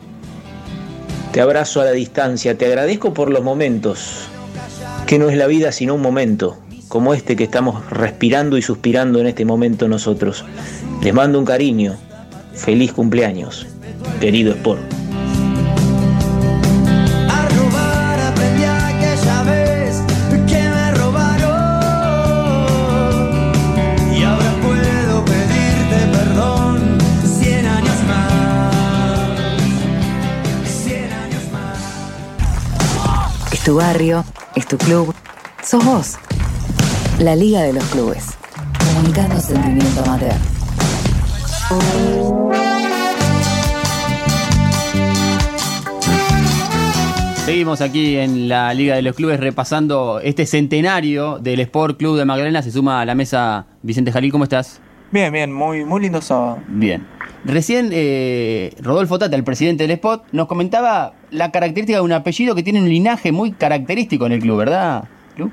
[1.32, 4.28] te abrazo a la distancia, te agradezco por los momentos,
[5.06, 9.20] que no es la vida sino un momento, como este que estamos respirando y suspirando
[9.20, 10.46] en este momento nosotros.
[11.02, 11.96] Les mando un cariño,
[12.54, 13.68] feliz cumpleaños,
[14.20, 14.82] querido Sport.
[17.30, 20.02] A robar aprendí aquella vez
[20.48, 21.54] que me robaron
[24.16, 26.98] y ahora puedo pedirte perdón
[27.40, 29.20] cien años más,
[30.70, 31.80] cien años más.
[33.52, 34.24] Es tu barrio,
[34.56, 35.14] es tu club,
[35.64, 36.18] sos vos.
[37.20, 38.38] La Liga de los Clubes.
[38.94, 40.34] Comunicando sentimiento amateur.
[47.46, 52.26] Seguimos aquí en la Liga de los Clubes repasando este centenario del Sport Club de
[52.26, 52.62] Magdalena.
[52.62, 54.82] Se suma a la mesa Vicente Jalil, ¿cómo estás?
[55.12, 56.60] Bien, bien, muy, muy lindo sábado.
[56.68, 57.08] Bien.
[57.46, 62.56] Recién eh, Rodolfo Tata, el presidente del Sport, nos comentaba la característica de un apellido
[62.56, 65.06] que tiene un linaje muy característico en el club, ¿verdad?
[65.38, 65.50] Lu?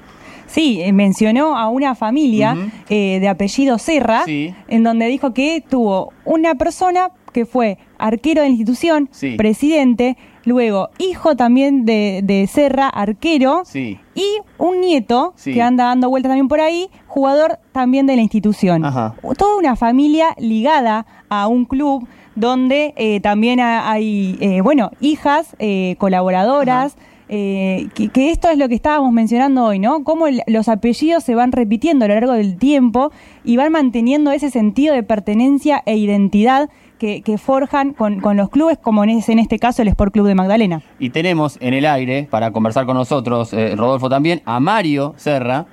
[0.53, 2.57] Sí, eh, mencionó a una familia
[2.91, 4.55] eh, de apellido Serra, Sí.
[4.69, 9.37] en donde dijo que tuvo una persona que fue arquero de la institución, Sí.
[9.37, 13.99] presidente, luego hijo también de, de Serra, arquero, Sí.
[14.15, 14.27] y
[14.59, 15.55] un nieto Sí.
[15.55, 18.85] que anda dando vueltas también por ahí, jugador también de la institución.
[18.85, 19.15] Ajá.
[19.39, 25.57] Toda una familia ligada a un club donde eh, también ha- hay, eh, bueno, hijas,
[25.59, 26.97] eh, colaboradoras.
[27.35, 30.05] Eh, que, que esto es lo que estábamos mencionando hoy, ¿no?
[30.05, 33.11] Cómo el- los apellidos se van repitiendo a lo largo del tiempo
[33.43, 36.69] y van manteniendo ese sentido de pertenencia e identidad
[36.99, 40.13] que, que forjan con, con los clubes, como en, es- en este caso el Sport
[40.13, 40.83] Club de Magdalena.
[40.99, 45.65] Y tenemos en el aire, para conversar con nosotros, eh, Rodolfo también, a Mario Serra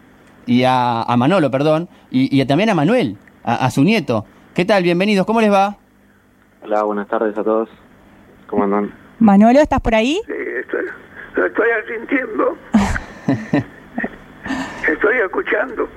[0.45, 4.23] y a, a Manolo, perdón, y, y también a Manuel, a, a su nieto.
[4.53, 4.81] ¿Qué tal?
[4.83, 5.75] Bienvenidos, ¿cómo les va?
[6.63, 7.67] Hola, buenas tardes a todos.
[8.47, 8.91] ¿Cómo andan?
[9.19, 10.21] Manolo, ¿estás por ahí?
[10.25, 10.31] Sí,
[11.35, 12.57] lo estoy asintiendo.
[14.91, 15.89] estoy escuchando.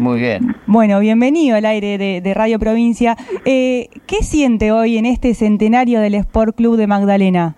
[0.00, 0.54] Muy bien.
[0.66, 3.16] Bueno, bienvenido al aire de, de Radio Provincia.
[3.44, 7.54] Eh, ¿Qué siente hoy en este centenario del Sport Club de Magdalena?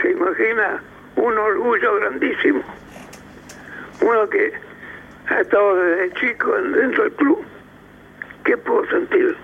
[0.00, 0.82] Se imagina
[1.16, 2.62] un orgullo grandísimo.
[4.00, 4.52] Uno que
[5.28, 7.38] ha estado desde chico en- dentro del club.
[8.44, 9.36] ¿Qué puedo sentir?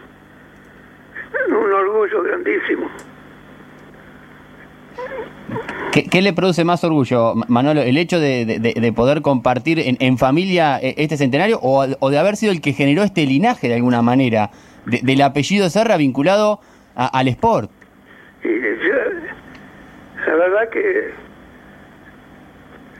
[1.50, 2.88] Un orgullo grandísimo.
[5.92, 7.80] ¿Qué, le produce más orgullo, Ma- Manolo?
[7.82, 11.86] ¿El hecho de, de- de- de poder compartir en, en familia eh, este centenario o,
[12.10, 14.50] de haber sido el que generó este linaje de alguna manera,
[14.86, 16.60] de- del apellido Serra vinculado
[16.94, 17.70] al sport?
[18.44, 18.50] Yo,
[20.26, 21.10] la verdad que,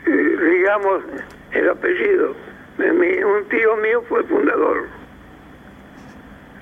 [0.06, 1.02] eh, digamos,
[1.52, 2.34] el apellido.
[2.78, 4.86] un tío mío fue fundador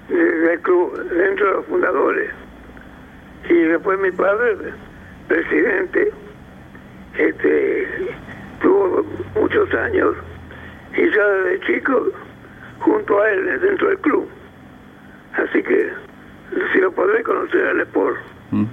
[0.08, 2.30] de- del club, dentro de los fundadores.
[3.48, 4.56] Y después mi padre,
[5.28, 6.12] presidente,
[7.18, 7.88] este,
[8.60, 10.14] tuvo muchos años.
[10.96, 12.06] Y ya desde chico,
[12.80, 14.28] junto a él, dentro del club.
[15.34, 15.90] Así que,
[16.72, 18.16] si lo podré conocer al Sport
[18.50, 18.64] ¿Mm?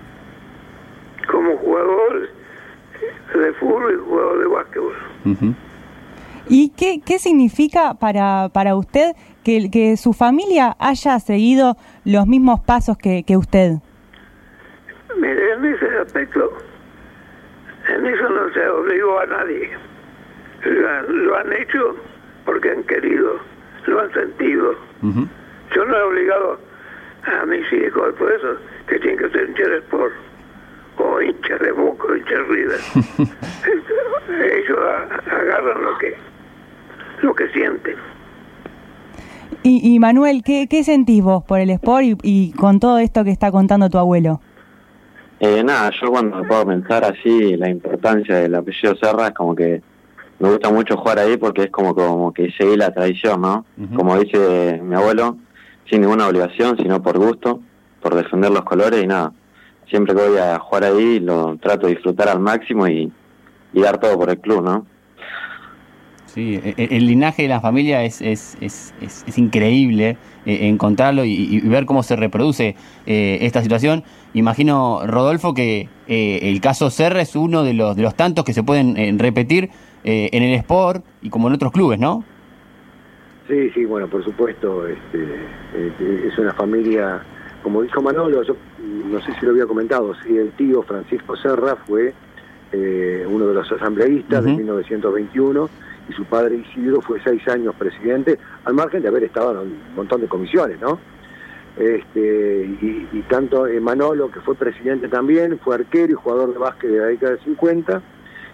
[1.29, 2.29] como jugador
[3.33, 5.55] de fútbol y jugador de básquetbol.
[6.47, 12.59] ¿Y qué, qué significa para, para usted que, que su familia haya seguido los mismos
[12.59, 13.77] pasos que, que usted?
[15.19, 16.51] Mire, en ese aspecto,
[17.89, 19.69] en eso no se obligó a nadie.
[20.65, 21.95] Lo, han- lo han hecho
[22.45, 23.37] porque han querido,
[23.85, 24.75] lo han sentido.
[25.75, 26.59] Yo no he obligado
[27.25, 28.55] a mis hijos, por eso
[28.87, 30.13] que tienen que ser hinchas de Sport,
[30.97, 32.79] o hinchas de Boca, o hinchas de River.
[34.57, 36.15] Ellos a- agarran lo que,
[37.21, 37.95] lo que sienten.
[39.63, 43.23] Y, y Manuel, ¿qué, ¿qué sentís vos por el sport y, y con todo esto
[43.23, 44.41] que está contando tu abuelo?
[45.45, 49.53] Eh, nada, yo cuando me puedo pensar así la importancia del apellido Serra es como
[49.53, 49.81] que
[50.39, 53.65] me gusta mucho jugar ahí porque es como, como que seguir la tradición, ¿no?
[53.93, 55.35] Como dice mi abuelo,
[55.89, 57.59] sin ninguna obligación, sino por gusto,
[58.01, 59.33] por defender los colores y nada.
[59.89, 63.11] Siempre que voy a jugar ahí lo trato de disfrutar al máximo y,
[63.73, 64.85] y dar todo por el club, ¿no?
[66.25, 70.67] Sí, e- e- el linaje de la familia es, es, es, es- es increíble eh,
[70.67, 72.75] encontrarlo y, y ver cómo se reproduce
[73.05, 74.03] eh, esta situación.
[74.33, 78.53] Imagino, Rodolfo, que eh, el caso Serra es uno de los, de los tantos que
[78.53, 79.69] se pueden eh, repetir
[80.03, 82.23] eh, en el Sport y como en otros clubes, ¿no?
[83.47, 85.23] Sí, sí, bueno, por supuesto, este,
[85.73, 87.21] eh, es una familia,
[87.61, 88.55] como dijo Manolo, yo
[89.05, 92.13] no sé si lo había comentado, sí, el tío Francisco Serra fue
[92.71, 94.57] eh, uno de los asambleístas de Ujú.
[94.59, 95.69] 1921
[96.09, 99.77] y su padre Isidro fue seis años presidente, al margen de haber estado en un
[99.95, 100.99] montón de comisiones, ¿no?
[101.77, 106.91] Este, y, y tanto Manolo, que fue presidente también, fue arquero y jugador de básquet
[106.91, 108.01] de la década de 50,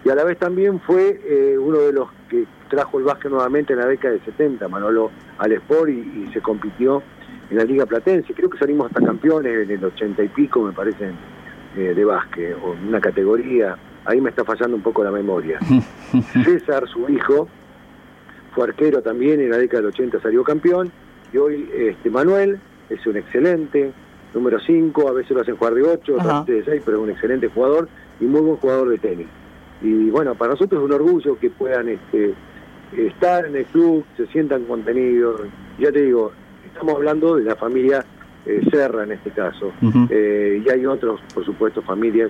[0.05, 3.73] y a la vez también fue eh, uno de los que trajo el básquet nuevamente
[3.73, 7.03] en la década de 70, Manolo al Sport, y, y se compitió
[7.49, 8.34] en la Liga Platense.
[8.34, 11.12] Creo que salimos hasta campeones en el 80 y pico, me parece,
[11.75, 13.77] eh, de básquet, o en una categoría.
[14.05, 15.60] Ahí me está fallando un poco la memoria.
[16.45, 17.49] César, su hijo,
[18.55, 20.89] fue arquero también, en la década del 80 salió campeón,
[21.34, 23.91] y hoy este Manuel es un excelente,
[24.34, 26.41] número 5, a veces lo hacen jugar de 8, Ajá.
[26.41, 27.88] otras de 6, pero es un excelente jugador
[28.19, 29.28] y muy buen jugador de tenis.
[29.82, 32.34] Y bueno, para nosotros es un orgullo que puedan este,
[32.97, 35.41] estar en el club, se sientan contenidos.
[35.80, 36.32] Ya te digo,
[36.65, 38.04] estamos hablando de la familia
[38.45, 39.71] eh, Serra en este caso.
[40.10, 42.30] Eh, y hay otros, por supuesto, familias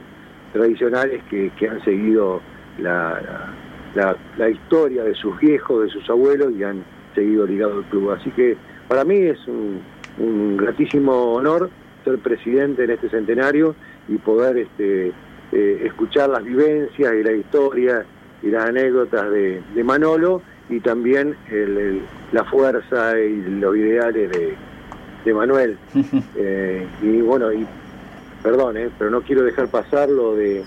[0.54, 2.41] tradicionales que, que han seguido
[2.80, 3.54] la, la,
[3.95, 6.84] la- la historia de sus viejos, de sus abuelos y han
[7.15, 8.12] seguido ligado al club.
[8.12, 8.56] Así que
[8.88, 9.80] para mí es un,
[10.19, 11.69] un gratísimo honor
[12.05, 13.75] ser presidente en este centenario
[14.08, 15.12] y poder este,
[15.51, 18.05] eh, escuchar las vivencias y la historia
[18.41, 22.01] y las anécdotas de, de Manolo y también el- el-
[22.32, 24.53] la fuerza y los ideales de,
[25.25, 25.77] de Manuel.
[26.38, 27.65] Eh, y bueno, y
[28.43, 30.63] perdón, eh, pero no quiero dejar pasar lo de,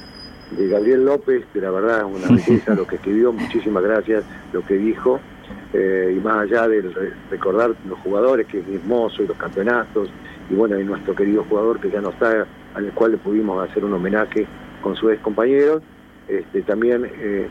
[0.51, 4.61] de Gabriel López, que la verdad es una belleza lo que escribió, muchísimas gracias, lo
[4.67, 5.19] que dijo,
[5.73, 10.11] eh, y más allá de re- recordar los jugadores, que es hermoso, y los campeonatos,
[10.51, 13.85] y bueno, y nuestro querido jugador que ya no está, al cual le pudimos hacer
[13.85, 14.47] un homenaje
[14.83, 15.83] con sus ex compañeros,
[16.29, 17.49] este, también eh,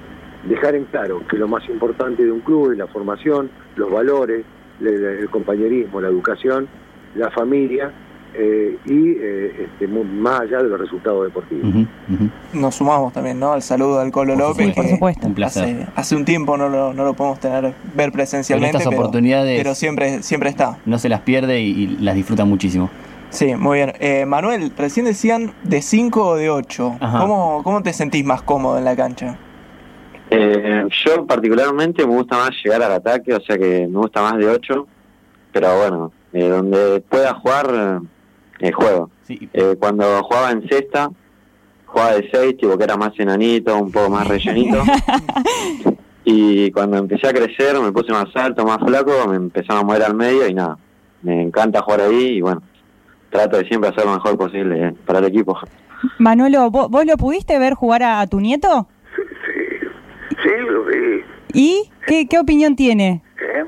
[0.47, 4.43] dejar en claro que lo más importante de un club es la formación, los valores,
[4.79, 6.67] le- el compañerismo, la educación,
[7.15, 7.91] la familia
[8.33, 11.85] eh, y eh, este, más allá de los resultados deportivos.
[12.53, 13.51] Nos sumamos también, ¿no?
[13.53, 14.67] Al saludo al Colo Por López.
[14.67, 15.27] supuesto, que por supuesto.
[15.27, 15.63] Un placer.
[15.63, 18.77] Hace, hace un tiempo no lo, no lo podemos tener ver presencialmente.
[18.77, 20.77] estas pero- oportunidades- Pero siempre, siempre está.
[20.85, 22.89] No se las pierde y, y las disfruta muchísimo.
[23.29, 23.93] Sí, muy bien.
[23.99, 26.97] Eh, Manuel, recién decían de 5 o de 8.
[26.99, 27.19] Ajá.
[27.19, 29.37] ¿Cómo, ¿Cómo te sentís más cómodo en la cancha?
[30.29, 34.37] Eh, yo particularmente me gusta más llegar al ataque, o sea que me gusta más
[34.37, 34.87] de 8,
[35.51, 37.99] pero bueno, eh, donde pueda jugar,
[38.61, 39.09] eh, juego.
[39.23, 41.09] Sí, Eh, cuando jugaba en cesta,
[41.85, 44.81] jugaba de 6, tipo que era más enanito, un poco más rellenito.
[46.23, 50.03] y cuando empecé a crecer, me puse más alto, más flaco, me empezaba a mover
[50.03, 50.77] al medio y nada,
[51.23, 52.61] me encanta jugar ahí y bueno,
[53.29, 55.57] trato de siempre hacer lo mejor posible eh, para el equipo.
[56.19, 58.87] Manolo, ¿vo- ¿vos, lo pudiste ver jugar a, a tu nieto?
[59.15, 61.23] Sí, sí, lo vi.
[61.53, 63.21] ¿Y qué, qué opinión tiene?
[63.39, 63.63] ¿eh?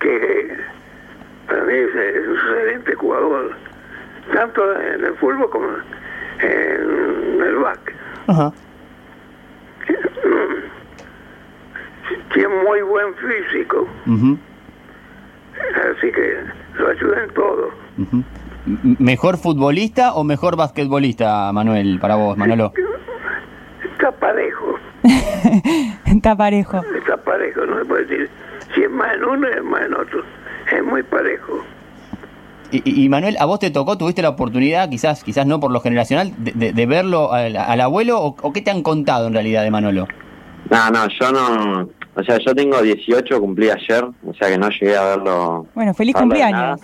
[0.00, 0.51] Que
[1.46, 3.52] para mí es, es un excelente jugador,
[4.34, 5.66] tanto en el fútbol como
[6.40, 7.96] en el básquet.
[8.28, 8.52] Ajá.
[12.34, 13.86] Tiene muy buen físico,
[15.96, 16.38] así que
[16.78, 17.70] lo ayuda en todo.
[18.98, 22.72] ¿Mejor futbolista o mejor basquetbolista, Manuel, para vos, Manolo?
[23.92, 24.78] Está parejo,
[26.06, 26.80] Está parejo.
[26.96, 28.30] está parejo, no se puede decir
[28.74, 30.22] si es más en uno es más en otro.
[30.76, 31.62] Es muy parejo.
[32.70, 35.70] Y, y- y, Manuel, ¿a vos te tocó, tuviste la oportunidad, quizás quizás no por
[35.70, 39.26] lo generacional, de, de- de verlo al, al abuelo o, o qué te han contado
[39.26, 40.08] en realidad de Manolo?
[40.70, 41.88] No, no, yo no.
[42.14, 45.66] O sea, yo tengo 18, cumplí ayer, o sea que no llegué a verlo.
[45.74, 46.80] Bueno, feliz cumpleaños.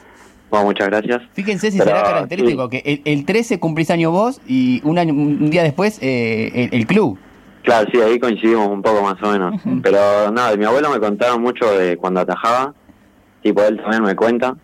[0.50, 1.22] Bueno, muchas gracias.
[1.34, 2.70] Fíjense si Pero, será característico sí.
[2.82, 6.80] que el, el 13 cumplís año vos y un, año, un día después eh, el,
[6.80, 7.18] el club.
[7.62, 9.60] Claro, sí, ahí coincidimos un poco más o menos.
[9.82, 12.72] Pero nada, de mi abuelo me contaron mucho de cuando atajaba,
[13.42, 14.56] tipo él también me cuenta.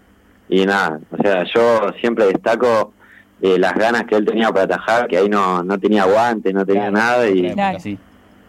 [0.49, 2.93] Y nada, o sea, yo siempre destaco
[3.41, 6.65] eh, las ganas que él tenía para atajar, que ahí no, no tenía guantes, no
[6.65, 7.81] tenía Claro, nada y, Claro.
[7.81, 7.99] Sí.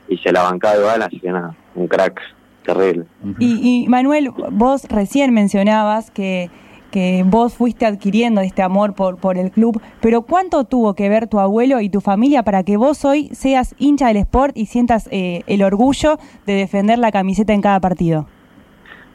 [0.09, 2.19] y se la bancaba igual, así que nada, un crack
[2.65, 3.05] terrible.
[3.39, 6.49] Y, y, Manuel, vos recién mencionabas que,
[6.95, 11.27] que vos fuiste adquiriendo este amor por, por el club, pero ¿cuánto tuvo que ver
[11.27, 15.09] tu abuelo y tu familia para que vos hoy seas hincha del sport y sientas
[15.11, 18.27] eh, el orgullo de defender la camiseta en cada partido?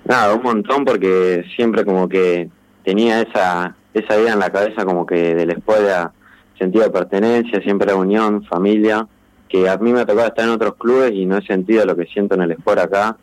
[0.05, 2.51] Nada, un montón porque siempre como que
[2.85, 6.13] tenía esa esa idea en la cabeza como que del sport era
[6.59, 9.09] sentido de pertenencia, siempre era unión, familia,
[9.49, 11.97] que a mí me ha tocado estar en otros clubes y no he sentido lo
[11.97, 13.17] que siento en el sport acá,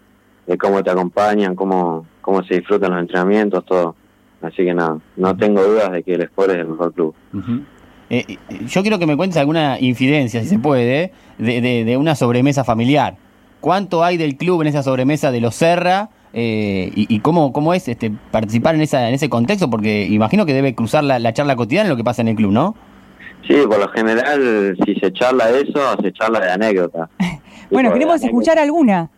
[0.48, 3.96] de cómo te acompañan, cómo, cómo se disfrutan los entrenamientos, todo.
[4.42, 7.16] Así que nada, no tengo dudas de que el sport es el mejor club.
[8.10, 11.98] Eh, eh, yo quiero que me cuentes alguna infidencia, si se puede, de, de- de
[11.98, 13.16] una sobremesa familiar.
[13.60, 16.10] ¿Cuánto hay del club en esa sobremesa de los Serra?
[16.34, 19.70] Eh, y, y cómo, cómo es este, participar en, esa, en ese contexto?
[19.70, 22.52] Porque imagino que debe cruzar la, la charla cotidiana lo que pasa en el club,
[22.52, 22.76] ¿no?
[23.48, 27.10] Sí, por lo general, si se charla de eso, se charla de anécdotas.
[27.70, 29.10] Bueno, queremos escuchar alguna.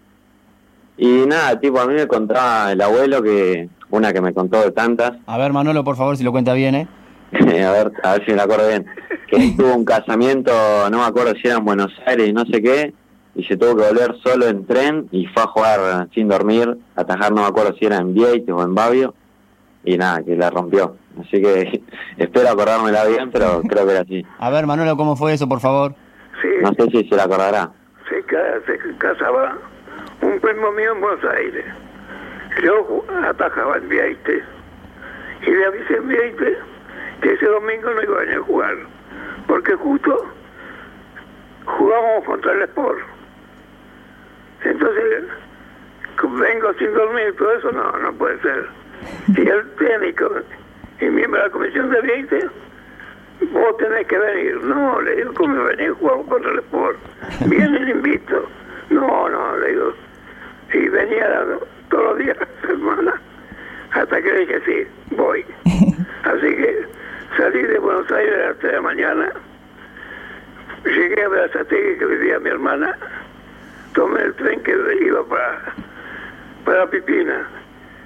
[0.97, 4.71] Y nada, tipo, a mí me contaba el abuelo que, una que me contó de
[4.71, 6.87] tantas, A ver, Manolo, por favor, si lo cuenta bien, ¿eh?
[7.33, 8.85] a ver, a ver si me la acuerdo bien,
[9.27, 10.51] que tuvo un casamiento,
[10.89, 12.93] no me acuerdo si era en Buenos Aires y no sé qué,
[13.35, 17.01] y se tuvo que volver solo en tren y fue a jugar sin dormir, a
[17.01, 19.13] atajar, no me acuerdo si era en Vieites o en Babio,
[19.83, 20.95] y nada, que la rompió.
[21.19, 21.81] Así que
[22.17, 24.25] espero acordármela bien, pero creo que era así.
[24.39, 25.93] A ver, Manolo, ¿cómo fue eso, por favor?
[26.41, 27.71] Sí, No sé si se la acordará.
[28.09, 29.57] se, ca- se casaba
[30.21, 31.65] un primo mío en Buenos Aires.
[32.63, 34.43] Yo atajaba en Vieites.
[35.41, 36.57] Y le avisé en Vieites
[37.21, 38.77] que ese domingo no iba a venir a jugar.
[39.47, 40.25] Porque justo
[41.65, 42.99] jugábamos contra el Sport.
[44.63, 45.23] Entonces,
[46.21, 48.67] vengo sin dormir, todo eso no, no puede ser.
[49.27, 50.29] Y el técnico
[50.99, 52.51] y miembro de la comisión de Vieites
[53.41, 54.61] Vos tenés que venir.
[54.63, 56.97] No, le digo, ¿cómo venir jugar contra el Sport?
[57.45, 58.49] Viene el invito.
[58.89, 59.93] No, no, le digo.
[60.73, 61.45] Y venía
[61.89, 63.21] todos los días, semana,
[63.91, 65.45] hasta que dije, sí, voy.
[66.23, 66.85] Así que
[67.37, 69.33] salí de Buenos Aires a las 3 de la mañana,
[70.85, 72.97] llegué a Berazategui, que vivía mi hermana,
[73.93, 75.73] tomé el tren que iba para,
[76.65, 77.47] para Pipina.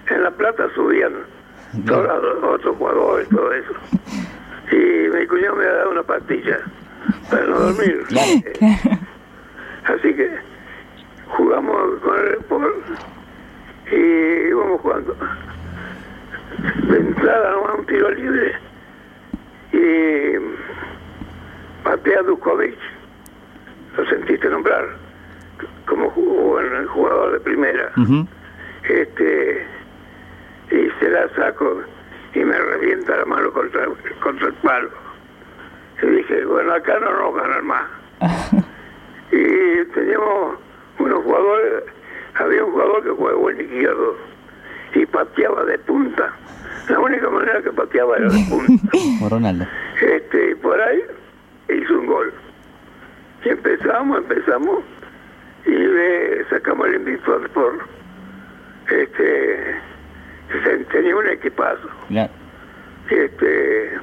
[0.08, 1.14] En La Plata subían
[1.86, 3.74] todos los otros jugadores, todo eso
[4.74, 6.60] y mi cuñado me ha dado una pastilla
[7.30, 8.06] para no dormir.
[9.86, 10.32] Así que
[11.28, 12.76] jugamos con el Sport
[13.92, 15.16] y íbamos jugando.
[16.88, 18.56] De entrada nomás un tiro libre
[19.72, 22.78] y patea Dukovic.
[23.98, 25.04] Lo sentiste nombrar
[25.86, 27.92] como jugó en el jugador de primera.
[28.84, 29.66] Este
[30.72, 31.82] y se la saco
[32.34, 33.86] y me revienta la mano contra,
[34.22, 34.90] contra el palo.
[36.02, 37.84] Y dije, bueno, acá no nos a ganar más.
[39.32, 40.58] y teníamos
[41.00, 41.84] unos jugadores,
[42.36, 44.18] había un jugador que jugaba buen izquierdo
[44.96, 46.34] y pateaba de punta.
[46.90, 48.98] La única manera que pateaba era de punta.
[49.30, 49.66] Ronaldo.
[50.02, 51.02] Este, y por ahí
[51.70, 52.34] hizo un gol.
[53.46, 54.84] Y empezamos, empezamos,
[55.66, 57.82] y le sacamos el invito al Sport.
[58.90, 59.76] Este,
[60.92, 61.88] tenía un equipazo.
[62.08, 62.32] Claro.
[63.10, 63.98] Este,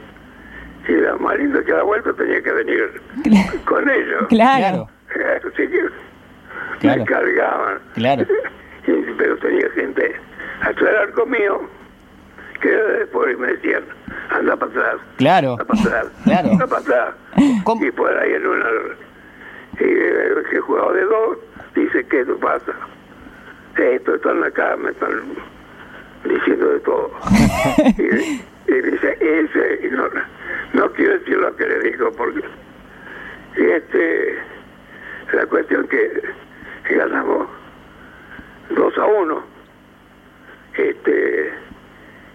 [0.89, 3.03] y lo más lindo que la vuelta tenía que venir
[3.65, 4.27] con ellos.
[4.29, 4.89] Claro.
[5.09, 6.10] Así que
[6.81, 7.01] Claro.
[7.01, 7.79] me cargaban.
[7.95, 8.27] Claro.
[9.19, 10.17] Pero tenía gente
[10.63, 11.61] hasta el arco mío
[12.61, 13.85] que era y me decían,
[14.31, 14.97] anda para atrás.
[15.17, 15.53] Claro.
[15.53, 16.07] Anda para atrás.
[16.25, 16.51] Claro.
[16.51, 17.15] Anda para atrás.
[17.65, 17.85] ¿Cómo?
[17.85, 18.67] Y por ahí en una...
[19.79, 21.39] Y el que jugaba de dos
[21.75, 22.73] dice, ¿qué te pasa?
[23.77, 25.11] Esto, están acá, me están
[26.25, 27.11] diciendo de todo.
[27.97, 30.05] y, y dice, ese, y no,
[30.75, 32.43] no quiero decir lo que le dijo porque...
[33.57, 34.39] Y este,
[35.33, 36.23] la cuestión que
[36.95, 37.49] ganamos
[38.71, 39.43] 2 a 1.
[40.75, 41.53] Este,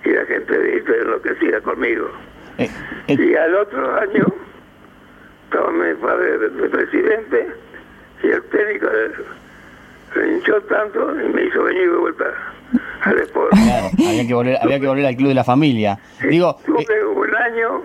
[0.04, 2.10] y la gente dice enloquecida conmigo.
[2.58, 2.70] Eh,
[3.08, 4.26] eh, Y al otro año
[5.46, 7.48] estaba mi padre de, de presidente
[8.24, 8.88] y el técnico
[10.14, 12.26] se hinchó tanto y me hizo venir de vuelta
[13.02, 16.00] al claro, había que, volver, había que volver al club de la familia.
[16.28, 17.82] Digo, eh, Estuve un año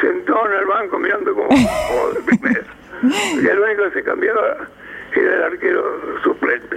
[0.00, 2.62] sentado en el banco mirando como de primera.
[3.02, 4.68] Y el único que se cambiaba
[5.18, 5.82] era el arquero
[6.22, 6.76] suplente.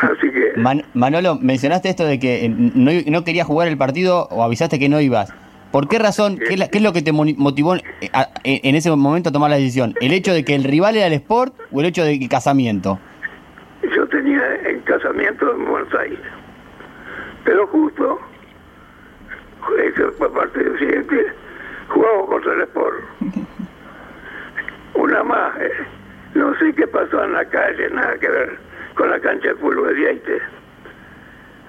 [0.00, 4.26] Así que Man- Manolo, mencionaste esto de que eh, no, no querías jugar el partido
[4.30, 5.32] o avisaste que no ibas.
[5.72, 6.36] ¿Por qué razón?
[6.38, 7.80] ¿Qué, es la- qué es lo que te motivó eh,
[8.42, 9.94] en ese momento a tomar la decisión?
[10.00, 12.98] ¿El hecho de que el rival era el Sport o el hecho del casamiento?
[13.94, 16.18] yo tenía en casamiento en Buenos Aires.
[17.44, 18.20] Pero justo,
[19.82, 21.16] ese fue partido siguiente,
[21.88, 22.96] jugamos contra el Sport.
[24.94, 25.70] Una más, eh,
[26.34, 28.58] no sé qué pasó en la calle, nada que ver
[28.94, 30.38] con la cancha de fútbol de Vieite.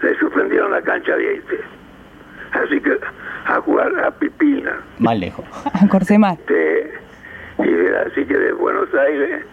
[0.01, 1.59] Le suspendieron la cancha de Vieite.
[2.53, 2.97] Así que
[3.45, 4.75] a jugar a Pipina.
[4.99, 5.45] Más lejos.
[5.81, 6.33] A Corsemar.
[6.39, 6.93] Este,
[7.59, 9.45] y de- así que de Buenos Aires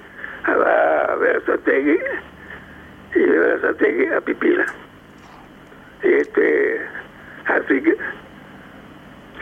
[0.45, 1.99] a, a Versategui
[3.15, 4.67] y de Versategui a Pipila.
[6.03, 6.81] Este,
[7.47, 7.97] así que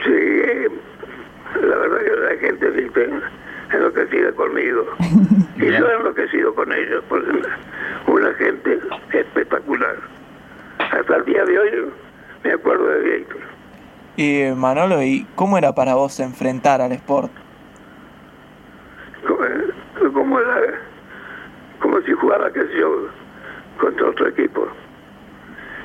[0.05, 3.11] sí, la verdad que la gente dice
[3.73, 4.85] enloquecida conmigo
[5.57, 7.31] y yo he enloquecido con ellos porque
[8.07, 8.79] una gente
[9.13, 9.97] espectacular.
[10.79, 11.71] Hasta el día de hoy
[12.45, 13.39] me acuerdo de Víctor.
[14.17, 17.31] Y eh, Manolo, ¿y cómo era para vos enfrentar al Sport?
[19.27, 20.79] como, como, la-
[21.81, 23.09] como si jugara, qué sé yo,
[23.81, 24.69] contra otro equipo.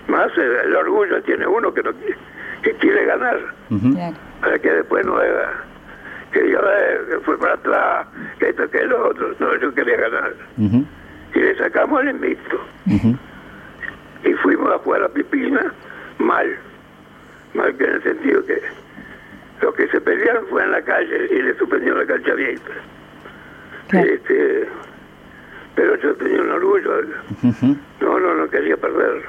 [0.07, 1.91] Más el, el orgullo tiene uno que, no,
[2.61, 3.39] que quiere ganar,
[4.41, 5.51] para que después no haga,
[6.32, 8.07] que yo eh, fue para atrás,
[8.39, 9.36] que esto, que lo otro.
[9.39, 10.34] No, yo quería ganar.
[10.57, 12.59] Y le sacamos el invicto.
[14.23, 15.73] Y fuimos a jugar a Pipina
[16.19, 16.57] mal.
[17.53, 18.61] Mal que en el sentido que
[19.61, 22.71] lo que se pelearon fue en la calle y le suspendieron la cancha abierta.
[23.91, 24.67] Este,
[25.75, 27.01] pero yo tenía un orgullo.
[27.99, 29.23] No, no, no quería perder.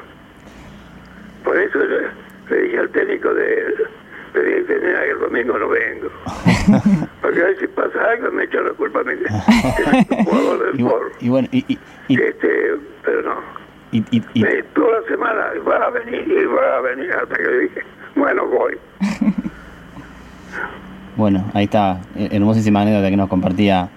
[1.43, 2.07] Por eso le,
[2.51, 3.75] le dije al técnico de
[4.41, 6.09] dije, "Tenía que el domingo no vengo.
[7.21, 9.13] Porque a si pasa algo me echan la culpa a mí.
[10.75, 11.79] del Y, y bueno, y,
[12.09, 12.49] Este,
[13.05, 13.35] pero no.
[13.93, 17.35] y- y- y- Me- toda la semana va a venir y va a venir hasta
[17.37, 17.81] que dije,
[18.17, 18.77] bueno, voy.
[21.17, 23.89] bueno, ahí está, hermosísima anécdota que nos compartía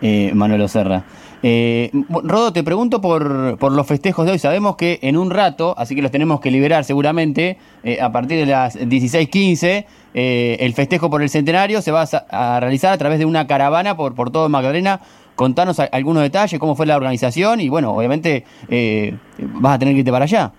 [0.00, 1.02] eh, Manolo Serra.
[1.42, 4.38] Eh, Rodo, te pregunto por, por los festejos de hoy.
[4.38, 8.38] Sabemos que en un rato, así que los tenemos que liberar seguramente, eh, a partir
[8.38, 13.18] de las 16.15, eh, el festejo por el centenario se va a, realizar a través
[13.18, 15.00] de una caravana por, por todo Magdalena.
[15.34, 20.00] Contanos algunos detalles, cómo fue la organización y bueno, obviamente eh, vas a tener que
[20.00, 20.52] irte para allá.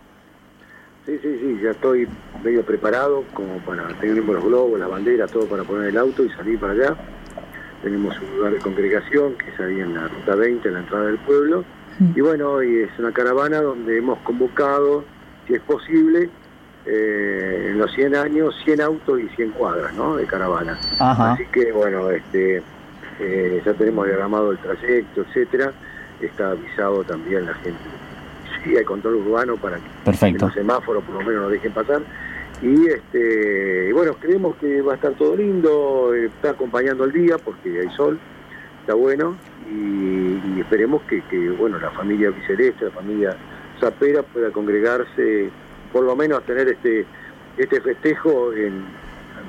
[1.05, 2.07] Sí, sí, sí, ya estoy
[2.43, 6.29] medio preparado como para tener los globos, las banderas, todo para poner el auto y
[6.31, 6.97] salir para allá.
[7.84, 11.05] Tenemos un lugar de congregación que es ahí en la ruta 20, en la entrada
[11.05, 11.65] del pueblo.
[12.15, 15.03] Y bueno, hoy es una caravana donde hemos convocado,
[15.45, 16.29] si es posible,
[16.86, 20.15] eh, en los 100 años, 100 autos y 100 cuadras ¿no?
[20.15, 20.77] de caravana.
[20.97, 21.34] Ajá.
[21.34, 22.63] Así que bueno, este,
[23.19, 25.71] eh, ya tenemos diagramado el trayecto, etcétera.
[26.19, 27.79] Está avisado también la gente.
[28.63, 30.45] Sí, hay control urbano para que Perfecto.
[30.45, 32.01] los semáforos por lo menos nos dejen pasar.
[32.64, 37.82] Y este, bueno, creemos que va a estar todo lindo, está acompañando el día porque
[37.82, 38.18] hay sol,
[38.80, 39.36] está bueno,
[39.70, 43.36] y, y esperemos que, que, bueno, la familia Biceleste, la familia
[43.82, 45.49] Zapera pueda congregarse,
[45.91, 47.05] por lo menos a tener este,
[47.57, 48.86] este festejo en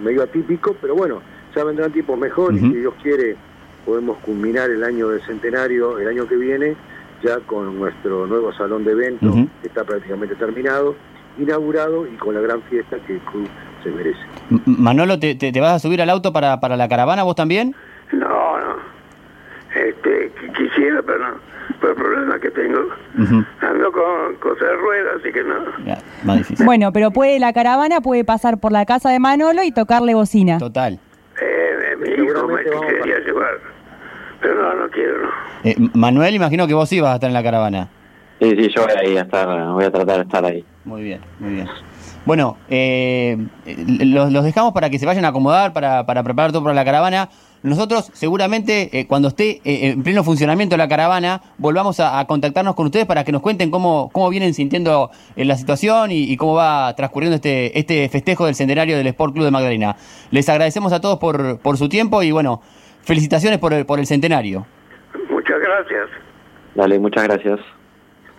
[0.03, 1.23] medio atípico, pero bueno,
[1.55, 2.73] ya vendrán tiempos mejores, Ujú.
[2.73, 3.37] si Dios quiere
[3.87, 6.75] podemos culminar el año del centenario el año que viene,
[7.23, 10.97] ya con nuestro nuevo salón de eventos, que está prácticamente terminado,
[11.39, 13.49] inaugurado y con la gran fiesta que el club
[13.83, 14.19] se merece.
[14.67, 17.75] Manolo, ¿te, te- te vas a subir al auto para, para la caravana vos también?
[18.13, 18.29] No,
[18.59, 18.77] no.
[19.75, 21.35] Este, qui- quisiera, pero no.
[21.81, 22.79] Pero el problema que tengo,
[23.61, 25.55] ando con cosas de ruedas, así que no.
[25.87, 26.65] Ya, más difícil.
[26.65, 30.59] Bueno, pero puede la caravana puede pasar por la casa de Manolo y tocarle bocina.
[30.59, 31.01] Total.
[31.41, 33.55] Eh, mi hijo me quería llevar.
[34.41, 35.29] Pero no, no quiero, no.
[35.65, 37.89] Eh, Manuel, imagino que vos sí vas a estar en la caravana.
[38.45, 40.63] Sí, sí, yo voy ahí a estar, voy a tratar de estar ahí.
[40.85, 41.69] Muy bien, muy bien.
[42.27, 46.53] Bueno, eh, eh, los, los dejamos para que se vayan a acomodar, para, para preparar
[46.53, 47.31] todo para la caravana.
[47.63, 52.75] Nosotros seguramente eh, cuando esté eh, en pleno funcionamiento la caravana, volvamos a, a contactarnos
[52.75, 56.37] con ustedes para que nos cuenten cómo, cómo vienen sintiendo eh, la situación y, y
[56.37, 59.97] cómo va transcurriendo este, este festejo del centenario del Sport Club de Magdalena.
[60.31, 62.61] Les agradecemos a todos por, por su tiempo y bueno,
[63.03, 64.67] felicitaciones por el, por el centenario.
[65.31, 66.11] Muchas gracias.
[66.75, 67.61] Dale, muchas gracias.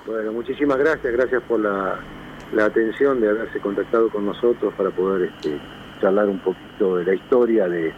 [0.06, 1.99] Bueno, muchísimas gracias, gracias por la,
[2.53, 5.58] la atención de haberse contactado con nosotros para poder este,
[6.01, 7.91] charlar un poquito de la historia de,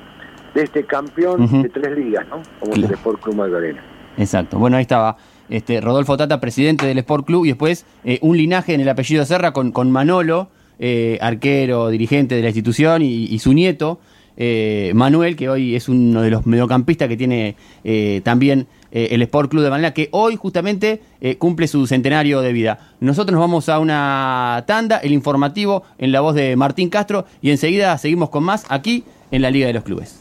[0.55, 2.41] de este campeón de tres ligas, ¿no?
[2.59, 2.87] Como Claro.
[2.87, 3.83] el Sport Club Magdalena.
[4.17, 4.57] Exacto.
[4.57, 5.17] Bueno, ahí estaba
[5.49, 9.25] este, Rodolfo Tata, presidente del Sport Club, y después eh, un linaje en el apellido
[9.25, 10.47] Serra con, con Manolo,
[10.79, 13.99] eh, arquero, dirigente de la institución, y, y su nieto,
[14.37, 19.21] eh, Manuel, que hoy es uno de los mediocampistas que tiene eh, también eh, el
[19.23, 22.79] Sport Club de Magdalena, que hoy justamente eh, cumple su centenario de vida.
[22.99, 27.51] Nosotros nos vamos a una tanda, el informativo en la voz de Martín Castro, y
[27.51, 30.19] enseguida seguimos con más aquí en la Liga de los Clubes.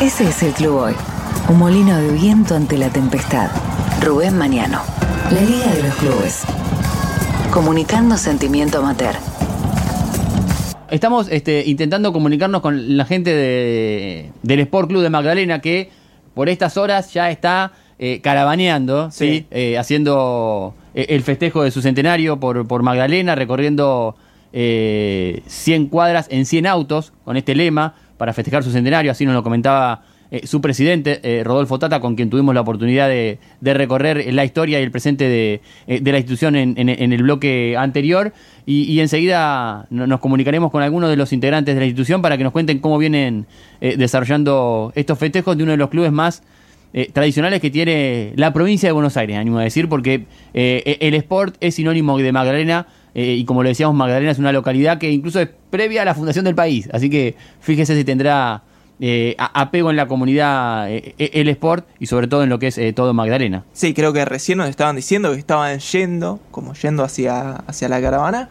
[0.00, 0.94] Ese es el club hoy.
[1.48, 3.48] Un molino de viento ante la tempestad.
[4.02, 4.80] Rubén Mañano.
[5.30, 6.42] La Liga de los Clubes.
[7.52, 9.14] Comunicando sentimiento amateur.
[10.90, 15.90] Estamos este, intentando comunicarnos con la gente de- del Sport Club de Magdalena que
[16.34, 19.26] por estas horas ya está eh, caravaneando, ¿sí?
[19.26, 19.46] Sí.
[19.50, 24.16] Eh, haciendo eh, el festejo de su centenario por, por Magdalena, recorriendo
[24.52, 29.34] eh, 100 cuadras en 100 autos con este lema para festejar su centenario, así nos
[29.34, 30.02] lo comentaba
[30.34, 34.80] eh, su presidente, eh, Rodolfo Tata, con quien tuvimos la oportunidad de, recorrer la historia
[34.80, 38.32] y el presente de, eh, la institución en, en- el bloque anterior.
[38.66, 42.42] Y, enseguida no- nos comunicaremos con algunos de los integrantes de la institución para que
[42.42, 43.46] nos cuenten cómo vienen
[43.80, 46.42] desarrollando estos festejos de uno de los clubes más
[46.94, 51.14] eh, tradicionales que tiene la provincia de Buenos Aires, ánimo a decir, porque eh, el
[51.14, 52.88] sport es sinónimo de Magdalena.
[53.14, 56.44] y como le decíamos, Magdalena es una localidad que incluso es previa a la fundación
[56.44, 56.88] del país.
[56.92, 58.62] Así que fíjese si tendrá
[59.00, 62.58] eh, a- apego en la comunidad eh, eh, el sport y sobre todo en lo
[62.58, 63.64] que es eh, todo Magdalena.
[63.72, 68.00] Sí, creo que recién nos estaban diciendo que estaban yendo, como yendo hacia, hacia la
[68.00, 68.48] caravana,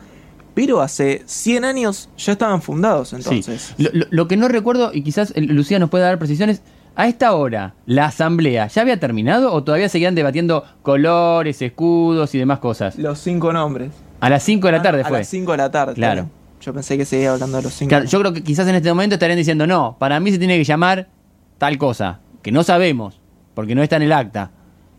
[0.53, 3.73] pero hace 100 años ya estaban fundados entonces.
[3.77, 3.89] Sí.
[4.11, 6.61] Lo, que no recuerdo, y quizás Lucía nos pueda dar precisiones,
[6.95, 12.37] a esta hora, ¿la asamblea ya había terminado o todavía seguían debatiendo colores, escudos y
[12.37, 12.99] demás cosas?
[12.99, 13.91] Los cinco nombres.
[14.19, 15.17] A las 5 de la tarde a fue.
[15.17, 15.93] las 5 de la tarde.
[15.95, 16.29] Claro.
[16.63, 17.89] Yo pensé que seguía hablando de los cinco.
[17.89, 20.57] Claro, yo creo que quizás en este momento estarían diciendo, no, para mí se tiene
[20.57, 21.09] que llamar
[21.57, 23.19] tal cosa, que no sabemos,
[23.53, 24.51] porque no está en el acta,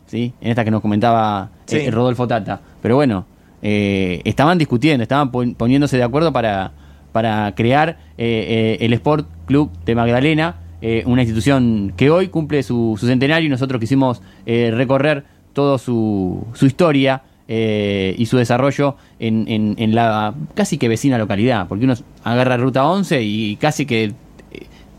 [0.07, 0.35] ¿sí?
[0.41, 1.91] En esta que nos comentaba eh, Sí.
[1.91, 2.61] Rodolfo Tata.
[2.83, 3.27] Pero bueno,
[3.63, 6.73] eh, estaban discutiendo, estaban pon- poniéndose de acuerdo para,
[7.13, 10.57] para crear eh, eh, el Sport Club de Magdalena,
[11.07, 16.67] una institución que hoy cumple su, su centenario y nosotros quisimos recorrer toda su, su
[16.67, 21.95] historia eh, y su desarrollo en, en- en la casi que vecina localidad, porque uno
[22.25, 24.13] agarra ruta 11 y casi que eh,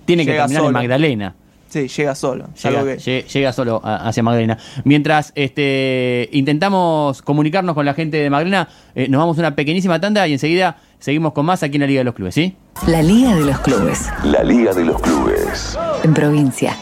[0.06, 0.78] tiene que Llega terminar en solo.
[0.80, 1.36] Magdalena.
[1.68, 2.46] Sí, llega solo.
[2.64, 4.58] Llega, que- llega solo a- hacia Magdalena.
[4.86, 10.00] Mientras este, intentamos comunicarnos con la gente de Magdalena, eh, nos vamos a una pequeñísima
[10.00, 12.56] tanda y enseguida seguimos con más aquí en la Liga de los Clubes, ¿sí?
[12.88, 14.08] La Liga de los Clubes.
[14.24, 15.78] La Liga de los Clubes.
[16.04, 16.78] En provincia.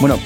[0.00, 0.16] Bueno,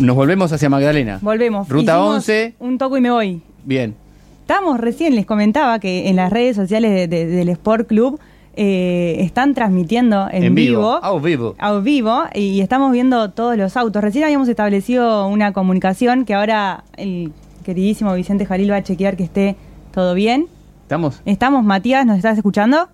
[0.00, 1.18] nos volvemos hacia Magdalena.
[1.22, 1.68] Volvemos.
[1.68, 2.54] Ruta Hicimos 11.
[2.58, 3.42] Un toco y me voy.
[3.64, 3.94] Bien.
[4.42, 8.20] Estamos recién, les comentaba que en las redes sociales de- de- del Sport Club
[8.58, 10.78] eh, están transmitiendo en, En vivo.
[10.78, 10.98] vivo.
[11.02, 11.54] Au vivo.
[11.58, 14.02] Au vivo, y estamos viendo todos los autos.
[14.02, 17.32] Recién habíamos establecido una comunicación que ahora el
[17.64, 19.56] queridísimo Vicente Jalil va a chequear que esté
[19.92, 20.46] todo bien.
[20.82, 21.20] ¿Estamos?
[21.26, 22.06] ¿Estamos, Matías?
[22.06, 22.88] ¿Nos estás escuchando?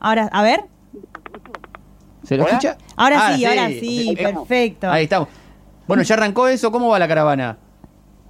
[0.00, 0.60] Ahora, a ver.
[2.26, 2.76] ¿Se lo escucha?
[2.96, 4.90] Ahora sí, ahora sí, Eh, perfecto.
[4.90, 5.28] Ahí estamos.
[5.86, 6.72] Bueno, ya arrancó eso.
[6.72, 7.56] ¿Cómo va la caravana?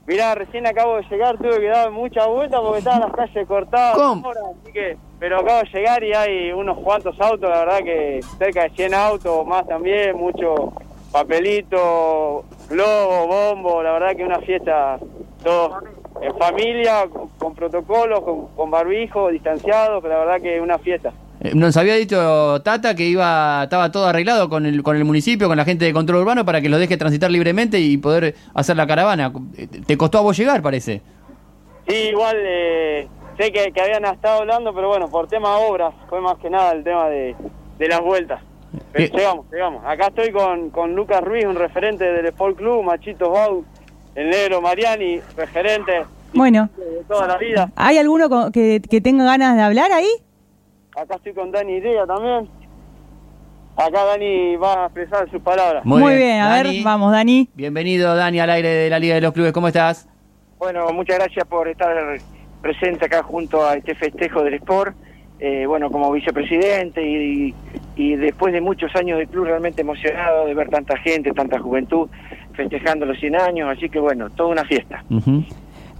[0.07, 3.97] Mirá, recién acabo de llegar, tuve que dar mucha vuelta porque estaban las calles cortadas.
[3.97, 4.27] ¿Cómo?
[4.27, 8.21] ahora, así que, pero acabo de llegar y hay unos cuantos autos, la verdad que
[8.39, 10.75] cerca de 100 autos más también, mucho
[11.11, 14.99] papelito, globo, bombo, la verdad que una fiesta,
[15.43, 15.83] todos
[16.21, 21.13] en familia, con, con protocolos, con, con barbijo, distanciados, pero la verdad que una fiesta.
[21.41, 25.49] Eh, Nos había dicho Tata que iba estaba todo arreglado con el, con el municipio,
[25.49, 28.77] con la gente de control urbano para que los deje transitar libremente y poder hacer
[28.77, 29.33] la caravana.
[29.87, 31.03] ¿Te costó a vos llegar, parece?
[31.89, 33.09] Sí, igual eh,
[33.39, 36.51] sé que, que habían estado hablando, pero bueno, por tema de obras, fue más que
[36.51, 37.37] nada el tema de,
[37.79, 38.41] de las vueltas.
[38.93, 39.11] Pero Eh.
[39.15, 39.83] llegamos, llegamos.
[39.87, 43.65] Acá estoy con, con Lucas Ruiz, un referente del Sport Club, Machitos Bau,
[44.15, 46.03] el negro Mariani, referente
[46.35, 47.71] Bueno, de toda la vida.
[47.77, 50.09] ¿hay alguno que, que tenga ganas de hablar ahí?
[50.97, 52.49] Acá estoy con Dani Idea también.
[53.77, 55.85] Acá Dani va a expresar sus palabras.
[55.85, 56.77] Muy, bien, a Dani.
[56.77, 57.51] ver, vamos, Dani.
[57.55, 59.53] Bienvenido, Dani, al aire de la Liga de los Clubes.
[59.53, 60.09] ¿Cómo estás?
[60.59, 61.95] Bueno, muchas gracias por estar
[62.63, 64.97] presente acá junto a este festejo del Sport.
[65.39, 67.55] Eh, bueno, como vicepresidente y,
[67.95, 72.09] y después de muchos años de club realmente emocionado de ver tanta gente, tanta juventud
[72.55, 75.05] festejando los 100 años, así que bueno, toda una fiesta.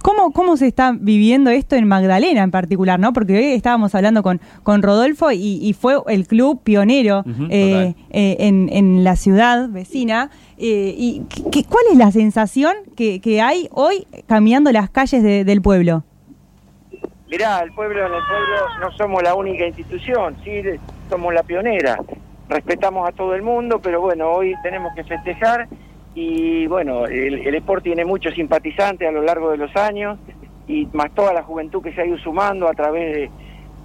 [0.07, 2.97] ¿Cómo, ¿Cómo se está viviendo esto en Magdalena en particular?
[2.97, 3.11] ¿no?
[3.11, 8.37] Porque hoy estábamos hablando con, con Rodolfo y, y fue el club pionero eh, eh,
[8.39, 10.29] en, en la ciudad vecina.
[10.57, 15.43] Eh, ¿Y qué- cuál es la sensación que, que hay hoy caminando las calles de-
[15.43, 16.05] del pueblo?
[17.29, 20.61] Mirá, el pueblo en el pueblo no somos la única institución, sí,
[21.09, 21.97] somos la pionera.
[22.47, 25.67] Respetamos a todo el mundo, pero bueno, hoy tenemos que festejar
[26.19, 30.17] y bueno, el, el Sport tiene muchos simpatizantes a lo largo de los años
[30.67, 33.13] y más toda la juventud que se ha ido sumando a través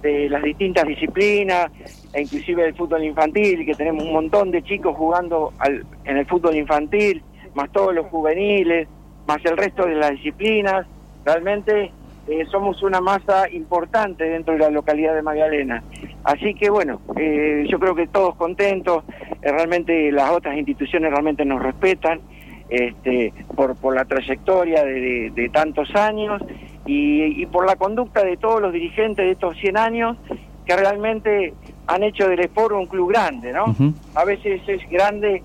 [0.01, 1.71] de, de las distintas disciplinas
[2.11, 6.25] e inclusive del fútbol infantil, que tenemos un montón de chicos jugando al- en el
[6.25, 7.21] fútbol infantil,
[7.53, 8.87] más todos los juveniles,
[9.27, 10.87] más el resto de las disciplinas.
[11.23, 11.91] Realmente
[12.27, 15.83] eh, somos una masa importante dentro de la localidad de Magdalena.
[16.23, 19.03] Así que bueno, eh, yo creo que todos contentos,
[19.41, 22.21] eh, realmente las otras instituciones realmente nos respetan
[22.69, 26.41] este, por, por la trayectoria de, de- de tantos años
[26.85, 30.17] y, y por la conducta de todos los dirigentes de estos 100 años
[30.65, 31.53] que realmente
[31.87, 33.75] han hecho del Sport un club grande, ¿no?
[34.15, 35.43] A veces es grande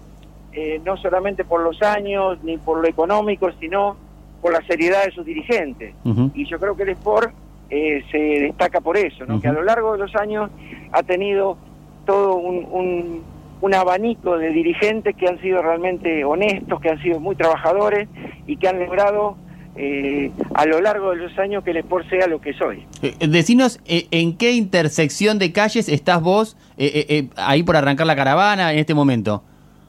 [0.53, 3.97] eh, no solamente por los años ni por lo económico, sino
[4.41, 5.95] por la seriedad de sus dirigentes.
[6.35, 7.33] Y yo creo que el Sport
[7.71, 9.41] eh, se destaca por eso, ¿no?
[9.41, 10.51] que a lo largo de los años
[10.93, 11.59] ha tenido
[12.07, 13.23] todo un, un,
[13.61, 18.09] un abanico de dirigentes que han sido realmente honestos, que han sido muy trabajadores
[18.47, 19.37] y que han logrado
[19.77, 22.85] eh, a lo largo de los años que el Sport sea lo que es hoy.
[23.03, 28.07] Eh, decinos eh, en qué intersección de calles estás vos eh, eh, ahí por arrancar
[28.07, 29.43] la caravana en este momento.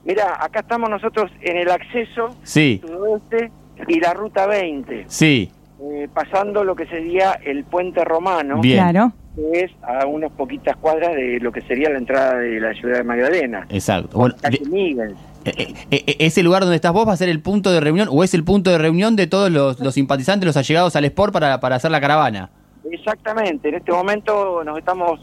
[0.06, 3.52] Mira, acá estamos nosotros en el acceso Sí, sudoeste
[3.88, 5.06] y la ruta 20.
[5.08, 5.52] sí,
[5.82, 8.78] eh, pasando lo que sería el puente romano, Bien.
[8.90, 9.14] Claro.
[9.36, 12.98] que es a unas poquitas cuadras de lo que sería la entrada de la ciudad
[12.98, 13.66] de Magdalena.
[13.70, 14.18] exacto.
[14.18, 15.16] Bueno, de- Miguel.
[15.46, 18.10] eh, eh, eh, ¿Ese lugar donde estás vos va a ser el punto de reunión
[18.12, 21.32] o es el punto de reunión de todos los, los simpatizantes, los allegados al Sport
[21.32, 22.50] para, para hacer la caravana?
[22.92, 25.20] Exactamente, en este momento nos estamos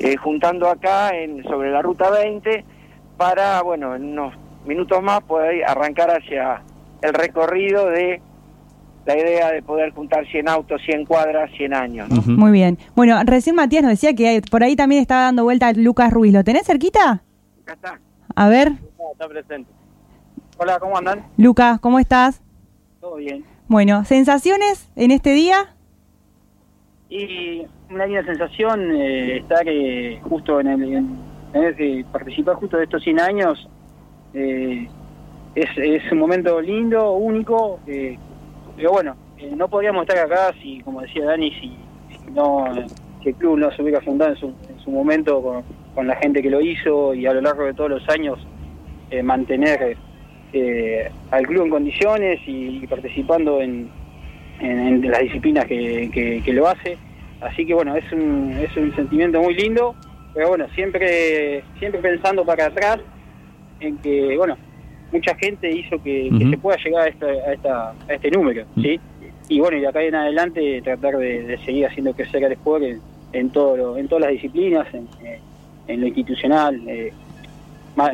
[0.00, 2.64] eh, juntando acá en, sobre la ruta 20
[3.16, 4.34] para, bueno, en unos
[4.66, 6.60] minutos más poder arrancar hacia
[7.04, 8.20] el recorrido de
[9.06, 12.08] la idea de poder juntar 100 autos, 100 cuadras, 100 años.
[12.08, 12.22] ¿no?
[12.36, 12.78] Muy bien.
[12.96, 16.32] Bueno, recién Matías nos decía que por ahí también estaba dando vuelta Lucas Ruiz.
[16.32, 17.22] ¿Lo tenés cerquita?
[17.62, 18.00] Acá está.
[18.34, 18.72] A ver,
[19.12, 19.70] Está presente.
[20.56, 21.24] Hola, ¿cómo andan?
[21.36, 22.40] Lucas, ¿cómo estás?
[23.00, 23.44] Todo bien.
[23.68, 25.74] Bueno, ¿sensaciones en este día?
[27.10, 31.16] Y una linda sensación eh, estar eh, justo en el, en-
[31.52, 33.68] tener que participar justo de estos 100 años.
[34.32, 34.88] eh,
[35.54, 38.16] es, es un momento lindo, único, eh,
[38.76, 41.76] pero bueno, eh, no podríamos estar acá si, como decía Dani, si,
[42.32, 42.64] no,
[43.24, 45.62] el club no se hubiera fundado en su, en su momento con,
[45.94, 48.38] con la gente que lo hizo y a lo largo de todos los años
[49.10, 49.96] eh, mantener
[51.30, 53.88] al club en condiciones y, participando en,
[54.60, 56.96] en, en las disciplinas que, que- que lo hace.
[57.40, 59.94] Así que bueno, es un, es un sentimiento muy lindo,
[60.32, 63.00] pero bueno, siempre, siempre pensando para atrás
[63.80, 64.56] en que, bueno,
[65.14, 69.00] mucha gente hizo que, se pueda llegar a, esta, a, esta, a este número, ¿sí?
[69.48, 72.82] Y bueno, y de acá en adelante tratar de, de seguir haciendo crecer el sport
[72.84, 73.00] en,
[73.32, 75.06] en, todo lo- en todas las disciplinas, en,
[75.86, 77.12] en lo institucional, eh,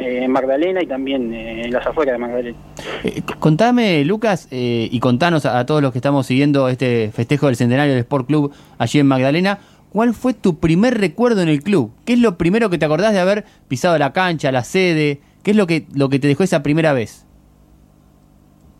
[0.00, 2.58] eh, en Magdalena y también eh, en las afueras de Magdalena.
[3.04, 7.46] Eh, contame, Lucas, eh, y contanos a, a todos los que estamos siguiendo este festejo
[7.46, 9.58] del centenario del Sport Club allí en Magdalena,
[9.90, 11.92] ¿cuál fue tu primer recuerdo en el club?
[12.04, 15.20] ¿Qué es lo primero que te acordás de haber pisado la cancha, la sede?
[15.42, 17.26] ¿Qué es lo que, lo que te dejó esa primera vez?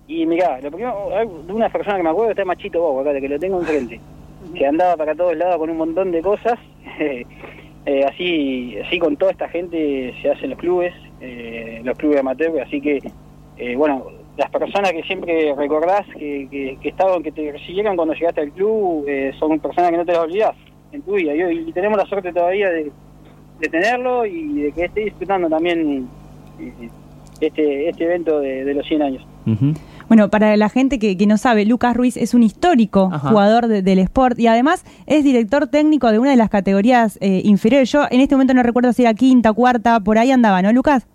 [0.07, 1.09] Y mirá, lo primero,
[1.47, 4.01] de una persona que me acuerdo está Machito Bobo, acá, de que lo tengo enfrente,
[4.55, 6.59] que andaba para todos lados con un montón de cosas.
[7.87, 10.93] Eh, así, así con toda esta gente se hacen los clubes,
[11.23, 13.01] eh, los clubes amateur, así que,
[13.57, 14.05] eh, bueno,
[14.37, 18.53] las personas que siempre recordás que, que, que estaban, que te recibieron cuando llegaste al
[18.53, 20.55] club, eh, son personas que no te las olvidás
[20.93, 21.35] en tu vida.
[21.35, 22.93] Y, y tenemos la suerte todavía de,
[23.61, 26.07] de tenerlo y de que esté disfrutando también
[27.41, 29.27] este, este evento de, de los 100 años.
[30.09, 33.29] Bueno, para la gente que, que no sabe, Lucas Ruiz es un histórico Ajá.
[33.31, 37.41] jugador de- del Sport y además es director técnico de una de las categorías eh,
[37.45, 37.91] inferiores.
[37.91, 41.07] Yo en este momento no recuerdo si era quinta, cuarta, por ahí andaba, ¿no, Lucas?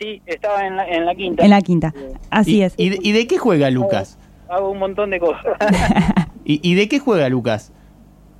[0.00, 1.44] Sí, estaba en la, en la quinta.
[1.44, 1.94] En la quinta.
[2.30, 2.74] Así ¿Y, es.
[2.76, 4.18] ¿y de, y de qué juega Lucas?
[4.48, 5.56] Hago un montón de cosas.
[6.44, 7.72] ¿Y, y de qué juega Lucas?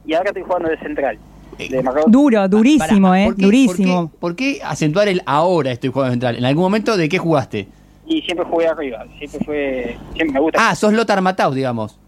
[0.06, 1.18] y ahora estoy jugando de central.
[1.58, 1.82] De.
[2.06, 3.24] Duro, durísimo, ¿eh?
[3.26, 4.08] ¿Por qué- durísimo.
[4.08, 6.36] ¿por qué, por qué acentuar el ahora estoy jugando central?
[6.36, 7.66] ¿En algún momento de qué jugaste?
[8.06, 9.04] Y siempre jugué arriba.
[9.18, 9.96] Siempre fue.
[10.14, 10.70] Siempre me gusta.
[10.70, 11.98] Ah, sos Lothar Matthaus, digamos.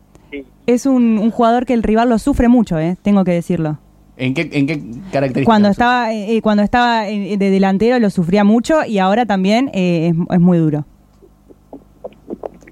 [0.67, 2.97] Es un, un jugador que el rival lo sufre mucho, ¿eh?
[3.03, 3.79] Tengo que decirlo.
[4.17, 4.77] ¿En qué, en qué
[5.11, 5.45] características?
[5.47, 9.71] Cuando estaba, eh, eh, cuando estaba eh, de delantero lo sufría mucho y ahora también
[9.75, 10.85] eh, es, es muy duro.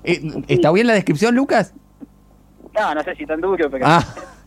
[0.05, 1.75] ¿Está bien la descripción, Lucas?
[2.79, 4.05] No, no sé si tan duro, pero, Ah,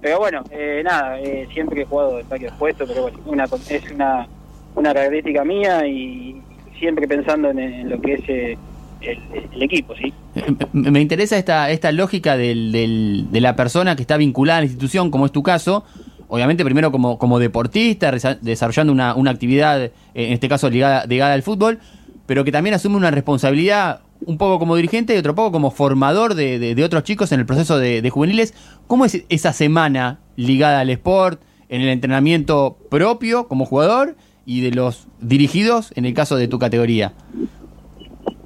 [0.00, 3.90] pero bueno, eh, nada, eh, siempre he jugado de saque opuesto, pero bueno, una, es
[3.92, 4.26] una,
[4.74, 6.40] una característica mía y
[6.78, 8.58] siempre pensando en, lo que es eh,
[9.00, 10.12] el, equipo, ¿sí?
[10.72, 14.66] me interesa esta, esta lógica del, del- de la persona que está vinculada a la
[14.66, 15.84] institución, como es tu caso.
[16.30, 21.32] Obviamente, primero como, como deportista, desarrollando una, una actividad, eh, en este caso ligada, ligada
[21.32, 21.78] al fútbol,
[22.26, 26.34] pero que también asume una responsabilidad un poco como dirigente y otro poco como formador
[26.34, 28.54] de, de- de otros chicos en el proceso de, de juveniles.
[28.86, 34.16] ¿Cómo es esa semana ligada al sport, en el entrenamiento propio como jugador
[34.46, 37.12] y de los dirigidos en el caso de tu categoría?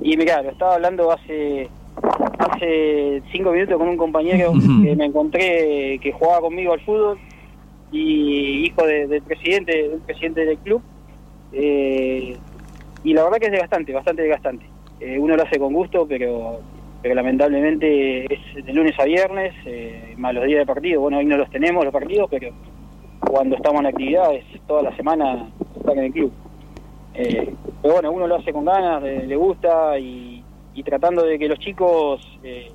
[0.02, 1.68] Y mira, lo estaba hablando hace
[2.38, 7.18] hace cinco minutos con un compañero que me encontré que jugaba conmigo al fútbol
[7.92, 10.82] y hijo de- del presidente del presidente del club
[11.54, 12.36] Eh,
[13.04, 14.64] y la verdad que es desgastante bastante desgastante
[15.04, 16.60] Eh, uno lo hace con gusto pero
[17.02, 21.00] pero lamentablemente es de lunes a viernes eh, más los días de partido.
[21.00, 22.50] Bueno hoy no los tenemos los partidos pero
[23.20, 26.32] cuando estamos en actividad es toda la semana estar en el club.
[27.14, 30.42] Eh, pero bueno, uno lo hace con ganas, le, le gusta y,
[30.74, 32.70] y tratando de que los chicos eh,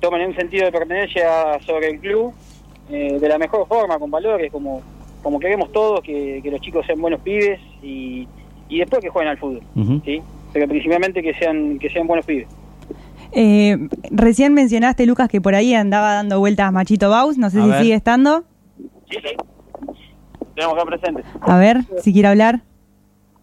[0.00, 2.32] tomen un sentido de pertenencia sobre el club
[2.90, 4.82] eh, de la mejor forma, con valores, como,
[5.22, 8.28] como queremos todos, que, que los chicos sean buenos pibes y,
[8.68, 9.62] y después que jueguen al fútbol,
[10.04, 10.22] ¿sí?
[10.52, 12.48] Pero principalmente que sean, que sean buenos pibes.
[13.32, 17.38] Eh, recién mencionaste, Lucas, que por ahí andaba dando vueltas Machito Baus.
[17.38, 17.82] No sé A si ver.
[17.82, 18.44] sigue estando.
[19.10, 19.36] Sí, sí.
[20.54, 21.24] Tenemos acá presentes.
[21.40, 22.60] A ver, si quiere hablar.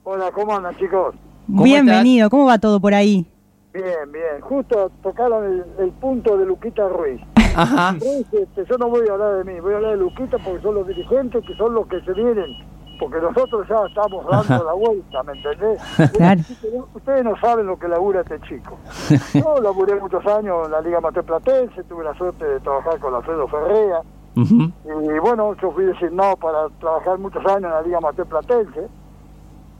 [0.03, 1.15] Hola, ¿cómo andan chicos?
[1.47, 2.29] Bienvenido.
[2.29, 3.25] ¿Cómo va todo por ahí?
[3.73, 4.41] Bien, bien.
[4.41, 7.19] Justo tocaron el, el punto de Luquita Ruiz.
[7.55, 7.93] Ajá.
[7.99, 10.61] Ruiz, este, yo no voy a hablar de mí, voy a hablar de Luquita porque
[10.61, 12.45] son los dirigentes que son los que se vienen.
[12.99, 14.63] Porque nosotros ya estamos dando Ajá.
[14.65, 15.81] la vuelta, ¿me entendés?
[16.17, 16.41] Claro.
[16.93, 18.77] Ustedes no saben lo que labura este chico.
[19.33, 23.15] Yo laburé muchos años en la Liga Mater Platense, tuve la suerte de trabajar con
[23.15, 24.01] Alfredo Ferrea.
[24.35, 28.87] Y bueno, yo fui designado para trabajar muchos años en la Liga Mater Platense,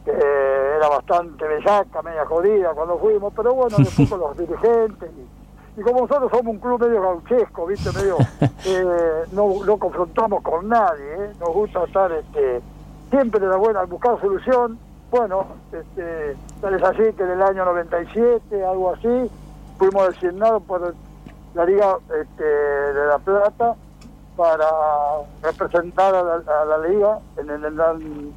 [0.03, 5.09] que era bastante bellaca, media jodida cuando fuimos, pero bueno, después con los dirigentes.
[5.77, 7.89] Y, y como nosotros somos un club medio gauchesco, ¿viste?
[7.97, 8.17] Medio,
[8.65, 11.31] eh, no, no confrontamos con nadie, ¿eh?
[11.39, 12.61] Nos gusta estar este,
[13.09, 14.79] siempre de la buena, buscar solución.
[15.11, 19.31] Bueno, este, tal es así que en el año 97, algo así,
[19.77, 20.93] fuimos designados por
[21.55, 23.75] la Liga este, de La Plata
[24.35, 24.67] para
[25.41, 28.33] representar a la, liga en, en,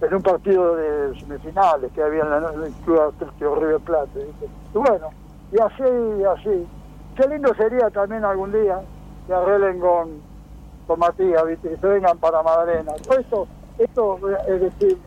[0.00, 3.80] en un partido de semifinales que había en la en el Club Atlético River.
[4.14, 4.46] ¿viste?
[4.74, 5.10] Y bueno,
[5.52, 5.82] y así,
[6.20, 6.66] y así.
[7.16, 8.80] Qué lindo sería también algún día
[9.26, 10.20] que arreglen con,
[10.86, 11.70] con Matías, ¿viste?
[11.70, 12.92] que se vengan para Madalena.
[13.02, 13.48] Todo esto,
[13.78, 14.18] esto
[14.48, 14.98] es decir,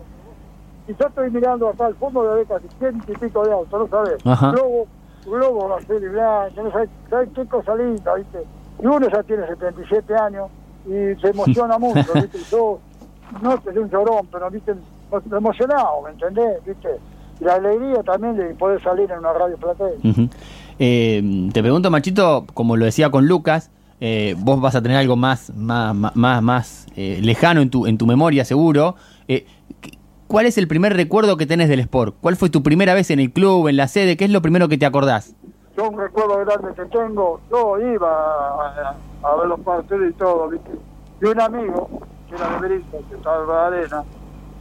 [0.88, 3.88] y yo estoy mirando acá al fondo de casi ciento y pico de autos, ¿no
[3.88, 4.24] sabes?
[4.52, 4.88] Globo,
[5.26, 8.40] globo azul y blanco, no sabes, ¿sabes qué cosa linda, ¿viste?
[8.82, 10.50] Y uno ya tiene 77 años
[10.86, 12.38] y se emociona mucho, ¿viste?
[12.38, 12.80] Y Yo
[13.42, 14.74] no soy un llorón, pero, ¿viste?
[15.32, 16.66] Emocionado, ¿me entendés?
[16.66, 16.90] ¿Viste?
[17.40, 19.58] Y la alegría también de poder salir en una radio.
[20.04, 20.28] Ujú.
[20.78, 25.16] Eh, te pregunto, Machito, como lo decía con Lucas, eh, vos vas a tener algo
[25.16, 28.96] más, más, más, más, eh, lejano en tu, en tu memoria, seguro.
[29.28, 29.46] Eh,
[29.82, 29.98] ¿qué-
[30.28, 32.16] ¿Cuál es el primer recuerdo que tenés del Sport?
[32.22, 34.16] ¿Cuál fue tu primera vez en el club, en la sede?
[34.16, 35.36] ¿Qué es lo primero que te acordás?
[35.76, 40.72] Yo un recuerdo grande que tengo, yo iba a, ver los partidos y todo, ¿viste?
[41.22, 41.90] Y un amigo,
[42.30, 44.04] que era de Brito, que estaba en la arena,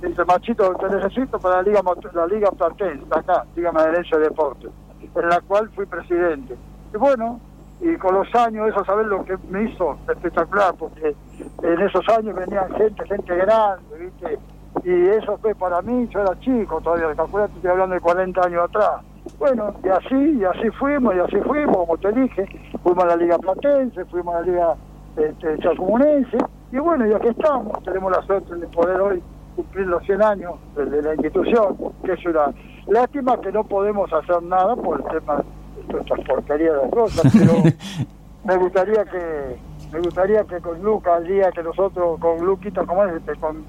[0.01, 1.81] dice, Machito, te necesito para la Liga,
[2.15, 4.71] la Liga Platense, acá, Liga Madrileña de Deportes,
[5.03, 6.57] en la cual fui presidente.
[6.95, 7.41] Y bueno,
[7.81, 10.75] y con los años, eso, ¿sabes lo que me hizo espectacular?
[10.79, 11.15] Porque
[11.63, 14.39] en esos años venían gente, gente grande, ¿viste?
[14.85, 18.65] Y eso fue para mí, yo era chico todavía, calculate, estoy hablando de 40 años
[18.65, 19.03] atrás.
[19.39, 22.47] Bueno, y así, y así fuimos, y así fuimos, como te dije,
[22.83, 24.75] fuimos a la Liga Platense, fuimos a la Liga
[25.17, 26.39] este, Chacumunense,
[26.73, 29.23] y bueno, y aquí estamos, tenemos la suerte de poder hoy
[29.57, 32.53] cumplir los 100 años de, la institución, que es una
[32.87, 35.43] lástima que no podemos hacer nada por el tema
[35.89, 37.63] todas estas porquerías de cosas, pero
[38.45, 39.57] me gustaría que
[39.93, 43.65] me gustaría que con Lucas, el día que nosotros, con Luquita, como es, este, con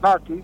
[0.00, 0.42] Mati,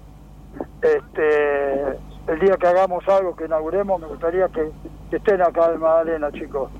[0.83, 1.83] este,
[2.27, 4.71] el día que hagamos algo, que inauguremos, me gustaría que,
[5.09, 6.71] que estén acá en Magdalena, chicos.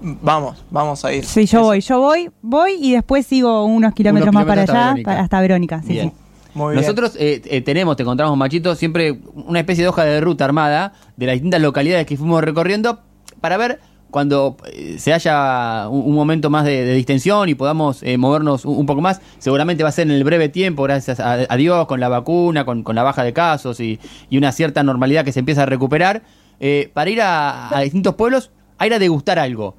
[0.00, 1.24] Vamos, vamos a ir.
[1.26, 4.86] Sí, yo voy, yo voy, voy y después sigo unos kilómetros más para hasta allá,
[4.94, 5.20] Verónica.
[5.20, 5.82] hasta Verónica.
[5.82, 6.10] Sí, Bien.
[6.10, 6.16] sí.
[6.54, 6.82] Muy bien.
[6.82, 10.94] Nosotros eh, eh, tenemos, te encontramos, Machito, siempre una especie de hoja de ruta armada
[11.16, 13.00] de las distintas localidades que fuimos recorriendo
[13.40, 13.78] para ver
[14.10, 18.64] cuando eh, se haya un, un momento más de, de distensión y podamos eh, movernos
[18.64, 19.20] un, un poco más.
[19.38, 22.64] Seguramente va a ser en el breve tiempo, gracias a, a Dios, con la vacuna,
[22.64, 23.98] con, con la baja de casos y,
[24.28, 26.22] y una cierta normalidad que se empieza a recuperar,
[26.60, 29.76] eh, para ir a, a distintos pueblos, a ir a degustar algo.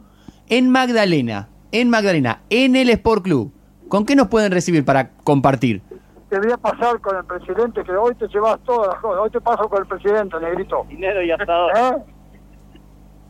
[0.49, 3.53] En Magdalena, en Magdalena, en el Sport Club.
[3.87, 5.81] ¿Con qué nos pueden recibir para compartir?
[6.29, 9.19] Te voy a pasar con el presidente, que hoy te llevas todas las cosas.
[9.21, 10.85] Hoy te paso con el presidente, negrito.
[10.87, 11.71] Dinero y asador.
[11.75, 11.97] ¿Eh?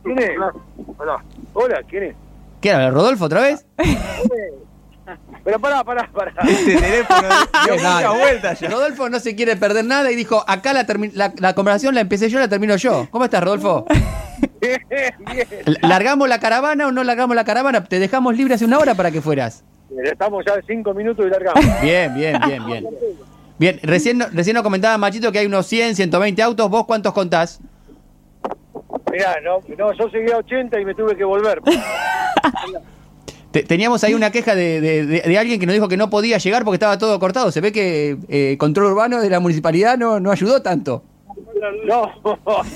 [0.02, 0.30] ¿Quién es?
[0.98, 1.24] Hola.
[1.54, 2.14] Hola, ¿quién es?
[2.60, 3.66] ¿Qué era, Rodolfo otra vez?
[5.44, 6.32] Pero pará, pará, pará.
[6.48, 7.28] Este teléfono
[7.64, 8.70] dio muchas vueltas ya.
[8.70, 12.28] Rodolfo no se quiere perder nada y dijo, acá la, la, la conversación la empecé
[12.28, 13.08] yo, la termino yo.
[13.10, 13.84] ¿Cómo estás, Rodolfo?
[14.60, 14.80] Bien,
[15.32, 15.46] bien.
[15.82, 17.82] ¿Largamos la caravana o no largamos la caravana?
[17.84, 19.64] Te dejamos libre hace una hora para que fueras.
[20.04, 21.64] Estamos ya de cinco minutos y largamos.
[21.82, 22.86] Bien, bien, bien, bien.
[23.58, 26.70] Bien, recién, no- recién nos comentaba Machito que hay unos 100, 120 autos.
[26.70, 27.60] ¿Vos cuántos contás?
[29.12, 31.60] Mirá, no, no, yo llegué a 80 y me tuve que volver.
[33.50, 36.08] Te- teníamos ahí una queja de, de- de- de alguien que nos dijo que no
[36.08, 37.52] podía llegar porque estaba todo cortado.
[37.52, 41.02] Se ve que eh, control urbano de la municipalidad no, no ayudó tanto.
[41.86, 42.10] No,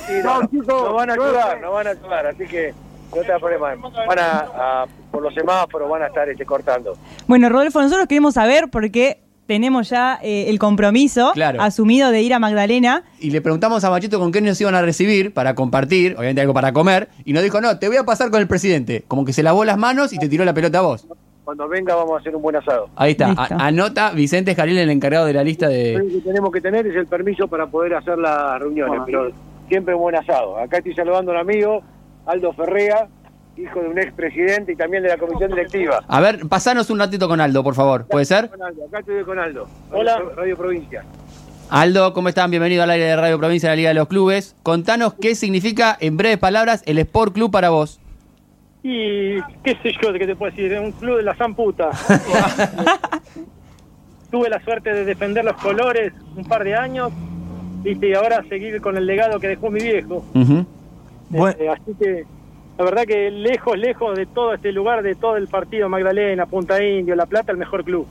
[0.07, 2.75] sí, no, no van a ayudar, no van a ayudar, así que
[3.15, 3.75] no te da problema.
[4.07, 4.39] Van a,
[4.83, 6.93] a- por los semáforos van a estar este, cortando.
[7.27, 11.61] Bueno, Rodolfo, nosotros queremos saber porque tenemos ya eh, el compromiso Claro.
[11.63, 13.05] asumido de ir a Magdalena.
[13.21, 16.55] Y le preguntamos a Machito con qué nos iban a recibir para compartir, obviamente algo
[16.55, 19.05] para comer, y nos dijo, no, te voy a pasar con el presidente.
[19.09, 21.07] Como que se lavó las manos y te tiró la pelota a vos.
[21.45, 22.89] Cuando venga vamos a hacer un buen asado.
[22.97, 25.95] Ahí está, anota Vicente Jalil, el encargado de la lista Lo de...
[25.97, 29.31] único que tenemos que tener es el permiso para poder hacer las reuniones, pero
[29.69, 30.59] siempre un buen asado.
[30.59, 31.83] Acá estoy saludando a un amigo,
[32.27, 33.07] Aldo Ferrea,
[33.57, 36.03] hijo de un expresidente y también de la comisión directiva.
[36.07, 38.07] A ver, pasanos un ratito con Aldo, por favor.
[38.07, 38.51] ¿Puede ser?
[38.51, 39.67] Con Aldo, acá estoy con Aldo.
[39.91, 40.23] Hola.
[40.37, 41.05] Radio, Provincia.
[41.71, 42.51] Aldo, ¿cómo están?
[42.51, 44.55] Bienvenido al aire de Radio Provincia de la Liga de los Clubes.
[44.63, 47.99] Contanos qué significa, en breves palabras, el Sport Club para vos.
[48.83, 50.73] Y qué sé yo, ¿qué te puedo decir?
[50.73, 51.91] Es un club de la zamputa.
[54.31, 57.11] Tuve la suerte de defender los colores un par de años,
[57.83, 58.11] ¿viste?
[58.11, 60.25] y ahora seguir con el legado que dejó mi viejo.
[60.35, 60.65] Ujú.
[61.31, 61.57] Bueno.
[61.59, 62.27] Eh, así que
[62.79, 66.83] la verdad que lejos, lejos de todo este lugar, de todo el partido Magdalena, Punta
[66.83, 68.07] Indio, La Plata, el mejor club.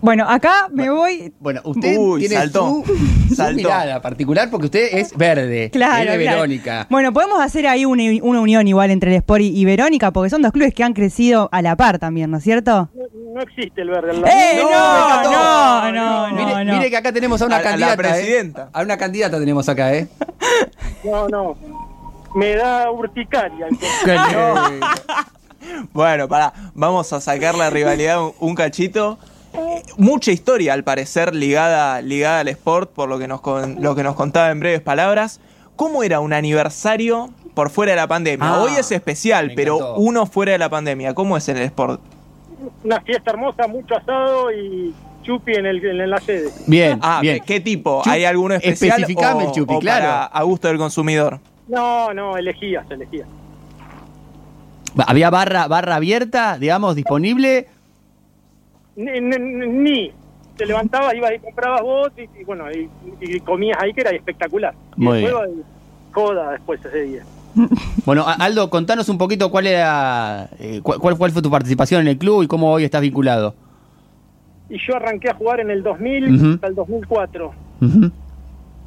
[0.00, 1.32] Bueno, acá me voy.
[1.38, 2.82] Bueno, usted Uy, tiene saltó.
[2.84, 5.70] su, mirada particular porque usted es verde.
[5.70, 6.18] Claro, es claro.
[6.38, 6.86] Verónica.
[6.90, 10.28] Bueno, podemos hacer ahí una, una unión igual entre el Sport y, y Verónica, porque
[10.28, 12.90] son dos clubes que han crecido a la par también, ¿no es cierto?
[12.94, 14.12] No, no existe el verde.
[14.14, 14.26] lado.
[14.26, 16.72] ¡Eh, No, no, no, no, mire, no.
[16.78, 18.08] mire que acá tenemos a una A la- a la candidata.
[18.08, 18.12] ¿eh?
[18.24, 18.70] presidenta.
[18.72, 20.08] A una candidata tenemos acá, ¿eh?
[21.04, 21.56] No, no.
[22.34, 23.66] Me da urticaria.
[25.92, 29.18] Bueno, pará, vamos a sacar la rivalidad un, un cachito.
[29.54, 33.94] Eh, Mucha historia, al parecer, ligada, ligada al sport, por lo que, nos con- lo
[33.94, 35.40] que nos contaba en breves palabras.
[35.76, 38.46] ¿Cómo era un aniversario por fuera de la pandemia?
[38.56, 41.14] Ah, Hoy es especial, pero uno fuera de la pandemia.
[41.14, 42.00] ¿Cómo es en el sport?
[42.82, 46.50] Una fiesta hermosa, mucho asado y chupi en, el, en la sede.
[46.66, 47.40] Bien, Ah, bien.
[47.46, 48.02] ¿qué tipo?
[48.04, 50.04] ¿Hay alguno especial especificame o, el chupi, o claro.
[50.04, 51.38] para a gusto del consumidor?
[51.68, 53.28] No, no, elegías, elegías.
[55.06, 57.68] ¿Había barra, barra abierta, digamos, disponible?
[58.96, 60.12] Ni, ni- ni.
[60.56, 62.90] te levantabas, ibas y comprabas vos y, y bueno, y,
[63.20, 64.74] y comías ahí que era espectacular.
[64.96, 65.32] Muy y bien.
[65.34, 65.50] después
[66.12, 67.22] joda después ese día.
[68.04, 72.18] Bueno, Aldo, contanos un poquito cuál era, eh, cuál, cuál- fue tu participación en el
[72.18, 73.54] club y cómo hoy estás vinculado.
[74.68, 76.54] Y yo arranqué a jugar en el 2000 Ujú.
[76.54, 77.52] hasta el 2004.
[77.80, 78.10] Ujú.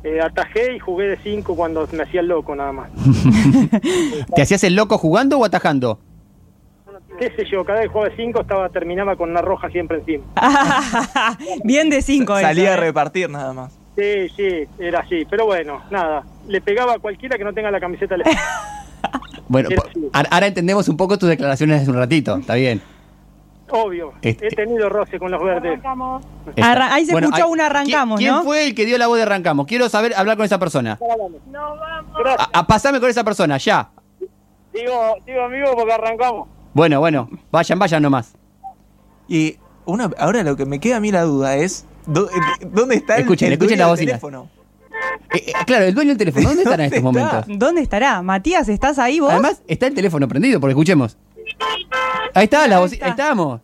[0.06, 2.92] Eh, atajé y jugué de 5 cuando me hacía el loco nada más.
[4.36, 6.00] ¿Te hacías el loco jugando o atajando?
[7.18, 9.98] Qué sé yo, cada vez que jugaba de 5 estaba, terminaba con una roja siempre
[9.98, 10.24] encima.
[11.64, 12.38] Bien de cinco.
[12.38, 12.78] eso, Salía a ¿eh?
[12.78, 13.80] repartir nada más.
[13.98, 15.26] Sí, sí, era así.
[15.28, 16.24] Pero bueno, nada.
[16.48, 18.16] Le pegaba a cualquiera que no tenga la camiseta
[19.48, 19.70] Bueno,
[20.14, 22.80] ahora entendemos un poco tus declaraciones hace un ratito, está bien.
[23.70, 24.14] Obvio.
[24.22, 25.76] Este- He tenido roce con los verdes.
[25.78, 26.72] Está.
[26.72, 28.38] Arra- ahí se escuchó hay- un arrancamos, ¿quién, ¿no?
[28.40, 29.66] ¿Quién fue el que dio la voz de arrancamos?
[29.66, 31.00] Quiero saber, hablar con esa persona.
[31.02, 32.48] Gracias.
[32.54, 33.90] A, a- pasame con esa persona, ya.
[34.74, 36.48] Digo, digo amigo porque arrancamos.
[36.74, 38.34] Bueno, bueno, vayan, vayan nomás.
[39.28, 42.96] Y una, ahora lo que me queda a mí la duda es, ¿dó- eh, ¿dónde
[42.96, 44.50] está el, Escuchen, el escuchen dueño la del teléfono?
[45.34, 47.32] Eh, eh, claro, el dueño del teléfono, ¿dónde estará en estos ¿Dónde está?
[47.42, 47.60] momentos?
[47.60, 48.22] ¿Dónde estará?
[48.22, 49.32] Matías, ¿estás ahí vos?
[49.32, 51.18] Además, está el teléfono prendido, porque escuchemos.
[52.34, 53.62] Ahí está, la bocina, ahí estamos.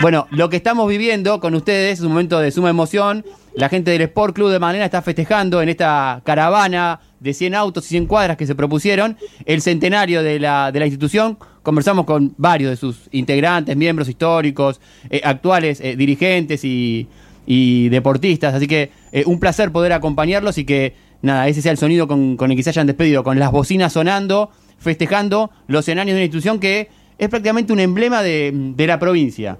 [0.00, 3.24] Bueno, lo que estamos viviendo con ustedes es un momento de suma emoción.
[3.54, 7.86] La gente del Sport Club de Magdalena está festejando en esta caravana de 100 autos
[7.86, 11.38] y 100 cuadras que se propusieron el centenario de la, de la institución.
[11.62, 17.08] Conversamos con varios de sus integrantes, miembros históricos, eh, actuales eh, dirigentes y,
[17.46, 18.54] y deportistas.
[18.54, 22.36] Así que eh, un placer poder acompañarlos y que nada, ese sea el sonido con,
[22.36, 26.20] con el que se hayan despedido, con las bocinas sonando, festejando los 100 años de
[26.20, 29.58] una institución que es prácticamente un emblema de, de la provincia.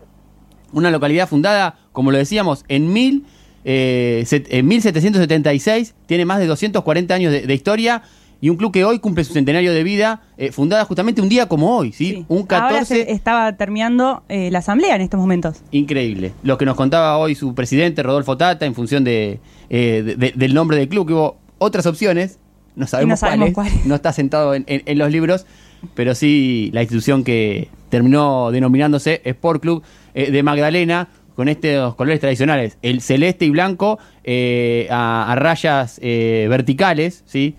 [0.73, 3.25] Una localidad fundada, como lo decíamos, en, mil,
[3.65, 8.03] eh, set- en 1776, tiene más de 240 años de, de historia
[8.39, 11.47] y un club que hoy cumple su centenario de vida, eh, fundada justamente un día
[11.49, 12.27] como hoy, ¿sí?
[12.29, 15.63] Un Ahora 14 se estaba terminando eh, la asamblea en estos momentos.
[15.71, 16.33] Increíble.
[16.43, 19.41] Lo que nos contaba hoy su presidente, Rodolfo Tata, en función de,
[19.71, 22.39] eh, de- de- del nombre del club, que hubo otras opciones,
[22.77, 23.87] no sabemos, sabemos cuáles, cuáles.
[23.87, 25.47] no está sentado en, en- en los libros,
[25.95, 29.83] pero sí la institución que terminó denominándose Sport Club
[30.15, 35.99] eh, de Magdalena, con estos colores tradicionales, el celeste y blanco eh, a, a rayas
[36.03, 37.55] eh, verticales, ¿sí?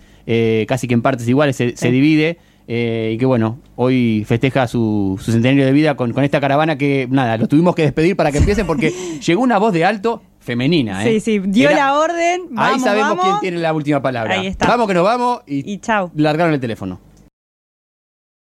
[0.68, 2.38] Casi que en partes iguales se, se divide.
[2.68, 6.78] eh, y que bueno, hoy festeja su, su centenario de vida con, con esta caravana
[6.78, 8.92] que nada, lo tuvimos que despedir para que empiece porque
[9.26, 11.04] llegó una voz de alto femenina.
[11.06, 11.20] ¿eh?
[11.20, 12.42] Sí, sí, dio Era- la orden.
[12.56, 13.26] Ahí vamos, sabemos vamos.
[13.26, 14.34] quién tiene la última palabra.
[14.34, 14.66] Ahí está.
[14.68, 16.10] Vamos que nos vamos y, y chao.
[16.16, 17.00] largaron el teléfono.